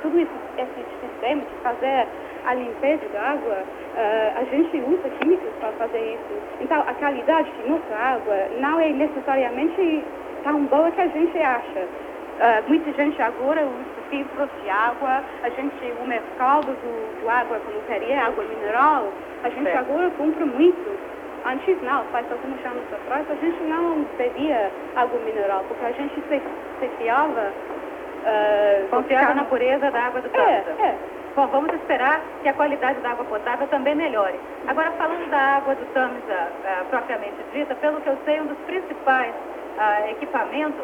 [0.02, 2.08] tudo isso, esse sistema de fazer
[2.48, 6.42] a limpeza da água, uh, a gente usa químicos para fazer isso.
[6.62, 10.04] Então, a qualidade de nossa água não é necessariamente
[10.44, 11.80] tão boa que a gente acha.
[11.82, 17.60] Uh, muita gente agora usa filtros de água, a gente, o mercado do, do água,
[17.60, 19.12] como seria água mineral,
[19.44, 20.98] a gente agora compra muito
[21.46, 26.16] antes não, faz alguns anos atrás, a gente não bebia água mineral, porque a gente
[26.30, 26.42] se,
[26.80, 27.52] se fiava...
[28.24, 30.76] Uh, Confiava na pureza da água do Tâmisa.
[30.80, 30.96] É, é.
[31.38, 34.40] Bom, vamos esperar que a qualidade da água potável também melhore.
[34.66, 38.58] Agora, falando da água do Tâmisa uh, propriamente dita, pelo que eu sei, um dos
[38.66, 40.82] principais uh, equipamentos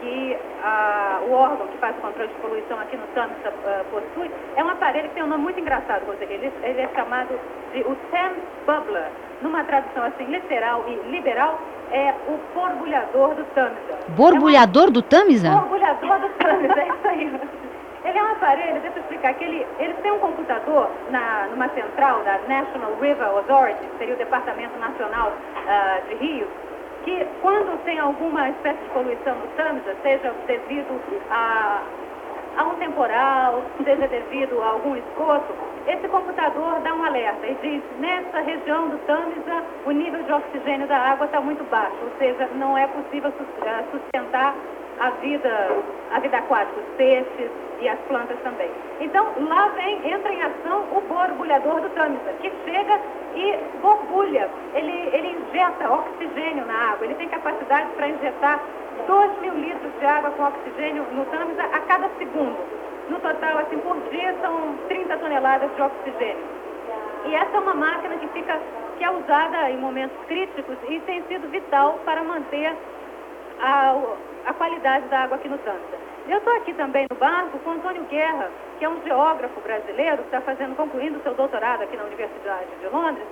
[0.00, 3.52] que uh, o órgão que faz o controle de poluição aqui no Tâmisa
[3.92, 6.34] possui é um aparelho que tem um nome muito engraçado, Roseli.
[6.34, 7.38] Ele, ele é chamado
[7.72, 9.06] de o Thames Bubbler.
[9.42, 11.56] Numa tradução assim literal e liberal,
[11.92, 13.98] é o borbulhador do Tâmisa.
[14.08, 15.50] Borbulhador é do Tâmisa?
[15.54, 17.63] Borbulhador do Tâmisa, é isso aí.
[18.04, 21.68] Ele é um aparelho, deixa eu explicar, que ele, ele tem um computador na, numa
[21.70, 26.48] central da National River Authority, que seria o Departamento Nacional uh, de Rios,
[27.04, 31.00] que quando tem alguma espécie de poluição no Tâmisa, seja devido
[31.30, 31.82] a,
[32.58, 35.54] a um temporal, seja devido a algum esgoto,
[35.86, 40.86] esse computador dá um alerta e diz, nessa região do Tâmisa, o nível de oxigênio
[40.86, 43.32] da água está muito baixo, ou seja, não é possível
[43.66, 44.54] ah, sustentar
[45.00, 45.70] a vida,
[46.12, 47.50] a vida aquática, os peixes
[47.84, 48.70] e as plantas também.
[49.00, 52.98] Então, lá vem, entra em ação o borbulhador do Tâmisa, que chega
[53.34, 58.60] e borbulha, ele, ele injeta oxigênio na água, ele tem capacidade para injetar
[59.06, 62.56] 2 mil litros de água com oxigênio no Tâmisa a cada segundo.
[63.10, 66.44] No total, assim, por dia são 30 toneladas de oxigênio.
[67.26, 68.58] E essa é uma máquina que fica,
[68.96, 72.74] que é usada em momentos críticos e tem sido vital para manter
[73.60, 73.94] a,
[74.46, 76.03] a qualidade da água aqui no Tâmisa.
[76.26, 80.24] Eu estou aqui também no barco com Antônio Guerra, que é um geógrafo brasileiro que
[80.24, 83.26] está fazendo, concluindo seu doutorado aqui na Universidade de Londres.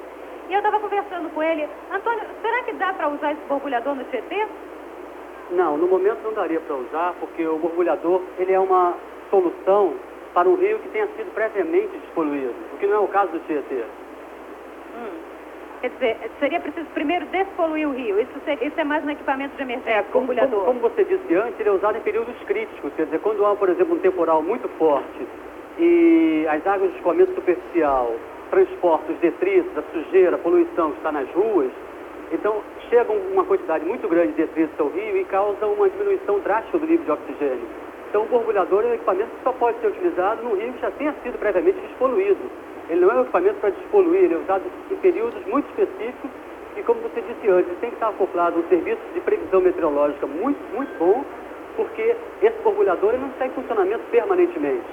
[0.49, 1.67] E eu estava conversando com ele.
[1.91, 4.47] Antônio, será que dá para usar esse borbulhador no Tietê?
[5.53, 8.95] Não, no momento não daria para usar, porque o borbulhador ele é uma
[9.31, 9.95] solução
[10.35, 13.41] para um rio que tenha sido previamente despoluído, o que não é o caso do
[13.41, 13.85] Tietê.
[15.83, 18.21] Quer dizer, seria preciso primeiro despoluir o rio.
[18.21, 21.35] Isso, seria, isso é mais um equipamento de emergência, é, como, como, como, você disse
[21.35, 22.93] antes, ele é usado em períodos críticos.
[22.95, 25.27] Quer dizer, quando há, por exemplo, um temporal muito forte
[25.81, 28.15] e as águas de escoamento superficial
[28.51, 31.73] transportam os detritos, a sujeira, a poluição que está nas ruas,
[32.31, 36.79] então chega uma quantidade muito grande de detritos ao rio e causa uma diminuição drástica
[36.79, 37.67] do nível de oxigênio.
[38.09, 40.93] Então o borbulhador é um equipamento que só pode ser utilizado no rio que já
[40.93, 42.39] tenha sido previamente despoluído.
[42.93, 46.31] Ele não é um equipamento para despoluir, ele é usado em períodos muito específicos
[46.77, 49.63] e, como você disse antes, ele tem que estar acoplado a um serviço de previsão
[49.63, 51.25] meteorológica muito, muito bom,
[51.75, 54.85] porque esse borbulhador não está em funcionamento permanentemente.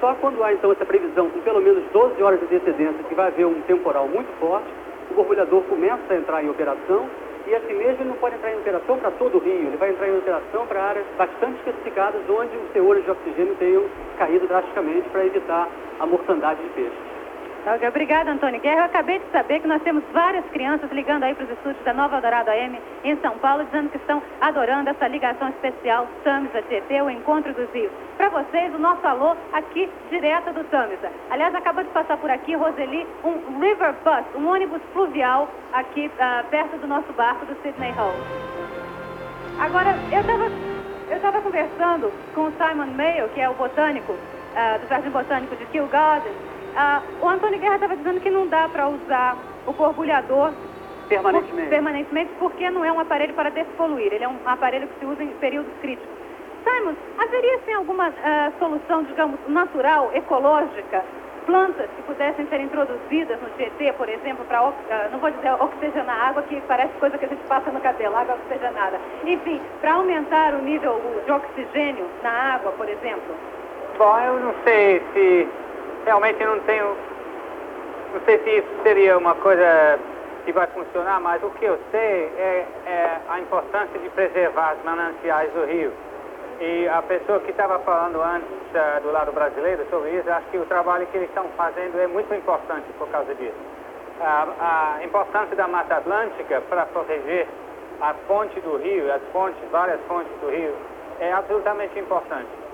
[0.00, 3.28] Só quando há, então, essa previsão com pelo menos 12 horas de antecedência que vai
[3.28, 4.66] haver um temporal muito forte,
[5.08, 7.06] o borbulhador começa a entrar em operação
[7.46, 9.90] e assim mesmo ele não pode entrar em operação para todo o rio, ele vai
[9.90, 13.84] entrar em operação para áreas bastante especificadas onde os teores de oxigênio tenham
[14.18, 15.68] caído drasticamente para evitar
[16.00, 17.07] a mortandade de peixes.
[17.86, 18.80] Obrigada, Antônio Guerra.
[18.80, 21.92] Eu acabei de saber que nós temos várias crianças ligando aí para os estúdios da
[21.92, 27.02] Nova Dourado AM em São Paulo, dizendo que estão adorando essa ligação especial Tamisa Tietê,
[27.02, 27.92] o Encontro dos Rios.
[28.16, 31.10] Para vocês, o nosso alô aqui, direto do Tamisa.
[31.30, 36.46] Aliás, acabou de passar por aqui, Roseli, um River Bus, um ônibus fluvial aqui uh,
[36.48, 38.14] perto do nosso barco do Sydney Hall.
[39.60, 40.78] Agora, eu estava
[41.10, 45.56] eu tava conversando com o Simon Mayo, que é o botânico uh, do Jardim Botânico
[45.56, 46.36] de Kew Gardens,
[46.80, 50.52] ah, o Antônio Guerra estava dizendo que não dá para usar o borbulhador
[51.08, 51.62] permanentemente.
[51.62, 55.04] Por, permanentemente porque não é um aparelho para despoluir, ele é um aparelho que se
[55.04, 56.08] usa em períodos críticos.
[56.62, 58.12] Simon, haveria sim alguma uh,
[58.60, 61.04] solução, digamos, natural, ecológica,
[61.46, 64.74] plantas que pudessem ser introduzidas no Tietê, por exemplo, para, uh,
[65.10, 68.36] não vou dizer oxigenar água, que parece coisa que a gente passa no cabelo, água
[68.36, 69.00] oxigenada.
[69.24, 73.34] Enfim, para aumentar o nível de oxigênio na água, por exemplo?
[73.98, 75.48] Bom, eu não sei se
[76.08, 76.96] realmente não tenho.
[78.14, 79.98] Não sei se isso seria uma coisa
[80.46, 84.84] que vai funcionar, mas o que eu sei é, é a importância de preservar os
[84.84, 85.92] mananciais do rio.
[86.60, 90.56] E a pessoa que estava falando antes uh, do lado brasileiro sobre isso, acho que
[90.56, 93.60] o trabalho que eles estão fazendo é muito importante por causa disso.
[94.18, 97.46] a importância da Mata Atlântica para proteger
[98.00, 100.74] a fonte do rio, as fontes, várias fontes do rio,
[101.20, 102.67] é absolutamente importante.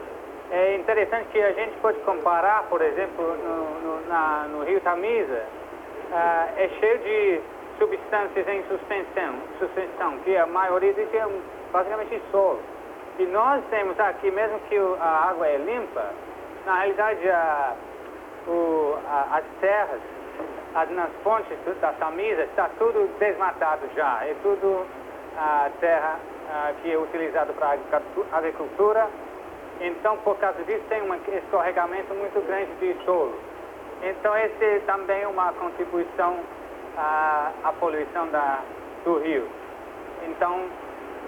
[0.57, 5.43] É interessante que a gente pode comparar, por exemplo, no, no, na, no rio Tamisa,
[5.43, 7.41] uh, é cheio de
[7.77, 11.27] substâncias em suspensão, suspensão, que a maioria deles é
[11.73, 12.61] basicamente solo.
[13.19, 16.05] E nós temos aqui, mesmo que a água é limpa,
[16.65, 17.75] na realidade a,
[18.47, 20.01] o, a, as terras,
[20.77, 24.25] as, nas fontes da Tamisa, está tudo desmatado já.
[24.25, 24.87] É tudo
[25.37, 26.17] a terra
[26.81, 27.77] que é utilizada para
[28.31, 29.09] agricultura
[29.81, 33.35] então, por causa disso, tem um escorregamento muito grande de solo.
[34.03, 36.39] Então, esse é também uma contribuição
[36.97, 38.61] a, a poluição da,
[39.05, 39.47] do rio.
[40.29, 40.69] Então,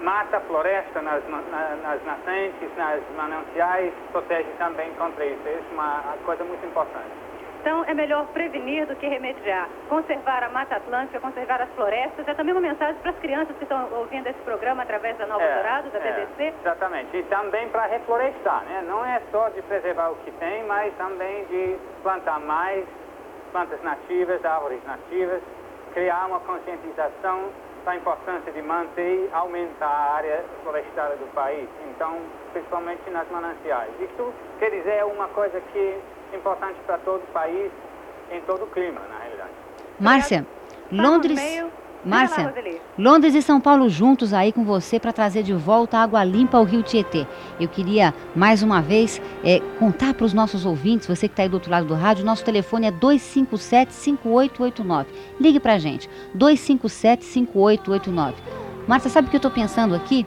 [0.01, 5.41] mata a floresta nas, na, nas nascentes, nas mananciais, protege também contra isso.
[5.47, 7.26] Isso é uma coisa muito importante.
[7.61, 9.67] Então, é melhor prevenir do que remediar.
[9.89, 12.27] Conservar a Mata Atlântica, conservar as florestas.
[12.27, 15.43] É também uma mensagem para as crianças que estão ouvindo esse programa através da Nova
[15.43, 16.53] É, Dourado, da é, BBC.
[16.61, 17.17] Exatamente.
[17.17, 18.83] E também para reflorestar, né?
[18.87, 22.85] Não é só de preservar o que tem, mas também de plantar mais
[23.51, 25.41] plantas nativas, árvores nativas,
[25.93, 27.49] criar uma conscientização
[27.87, 31.69] da importância de manter e aumentar a área florestada do país.
[31.89, 32.19] Então,
[32.51, 33.89] principalmente nas mananciais.
[34.01, 35.79] Isso, quer dizer, é uma coisa que
[36.33, 37.71] é importante para todo o país,
[38.29, 39.51] em todo o clima, na realidade.
[39.97, 40.45] Márcia,
[40.91, 41.39] Londres.
[42.05, 42.53] Márcia.
[42.97, 46.57] Londres e São Paulo juntos aí com você para trazer de volta a água limpa
[46.57, 47.27] ao Rio Tietê.
[47.59, 51.49] Eu queria, mais uma vez, eh, contar para os nossos ouvintes, você que está aí
[51.49, 55.05] do outro lado do rádio, nosso telefone é 257-5889.
[55.39, 58.33] Ligue para a gente, 257-5889.
[58.87, 60.25] Márcia, sabe o que eu estou pensando aqui?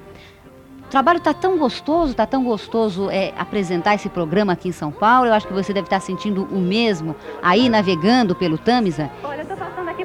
[0.86, 4.90] O trabalho está tão gostoso, está tão gostoso é, apresentar esse programa aqui em São
[4.90, 5.28] Paulo.
[5.28, 9.08] Eu acho que você deve estar sentindo o mesmo aí navegando pelo Tamisa.
[9.22, 9.46] Olha, eu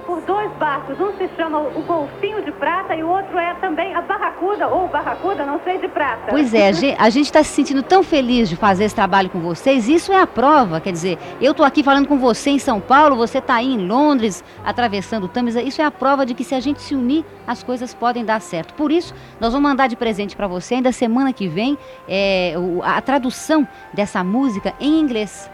[0.06, 1.00] por dois barcos.
[1.00, 4.88] Um se chama o Golfinho de Prata e o outro é também a Barracuda, ou
[4.88, 6.28] Barracuda, não sei, de prata.
[6.30, 9.30] Pois é, a gen- a gente está se sentindo tão feliz de fazer esse trabalho
[9.30, 9.88] com vocês.
[9.90, 13.16] Isso é a prova, quer dizer, eu estou aqui falando com você em São Paulo,
[13.16, 15.62] você está aí em Londres, atravessando o Tamisa.
[15.62, 18.42] Isso é a prova de que se a gente se unir, as coisas podem dar
[18.42, 18.74] certo.
[18.76, 21.78] Por isso, nós vamos mandar de presente para você ainda semana que vem
[22.08, 22.54] é,
[22.84, 25.50] a tradução dessa música em inglês.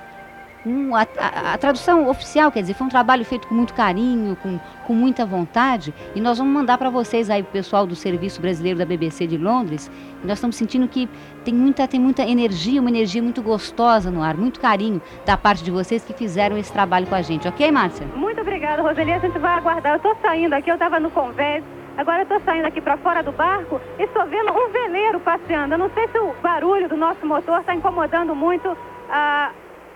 [0.66, 4.36] Um, a, a- a tradução oficial, quer dizer, foi um trabalho feito com muito carinho,
[4.36, 8.40] com, com muita vontade, e nós vamos mandar para vocês aí, o pessoal do Serviço
[8.40, 9.90] Brasileiro da BBC de Londres.
[10.24, 11.10] Nós estamos sentindo que
[11.44, 15.64] tem muita, tem muita energia, uma energia muito gostosa no ar, muito carinho da parte
[15.64, 18.06] de vocês que fizeram esse trabalho com a gente, ok, Márcia?
[18.16, 19.14] Muito obrigada, Roseli.
[19.14, 19.94] A gente vai aguardar.
[19.94, 21.64] Eu estou saindo aqui, eu estava no convés.
[21.98, 25.74] Agora eu estou saindo aqui para fora do barco e estou vendo um veleiro passeando.
[25.74, 28.78] Eu não sei se o barulho do nosso motor está incomodando muito
[29.10, 29.50] a,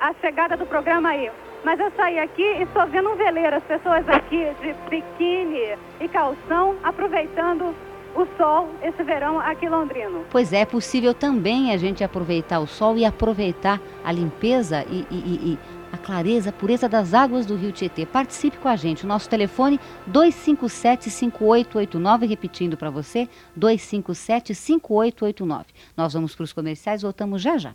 [0.06, 1.32] a chegada do programa aí.
[1.64, 6.08] Mas eu saí aqui e estou vendo um veleiro, as pessoas aqui de biquíni e
[6.08, 7.74] calção aproveitando
[8.16, 10.24] o sol esse verão aqui londrino.
[10.30, 15.08] Pois é, é possível também a gente aproveitar o sol e aproveitar a limpeza e,
[15.10, 15.60] e- e- e
[15.91, 18.06] a clareza, a pureza das águas do Rio Tietê.
[18.06, 19.06] Participe com a gente.
[19.06, 19.80] O nosso telefone
[20.12, 23.28] 257-5889, repetindo para você,
[23.60, 25.66] 257-5889.
[25.97, 27.74] Nós vamos para os comerciais, voltamos já já.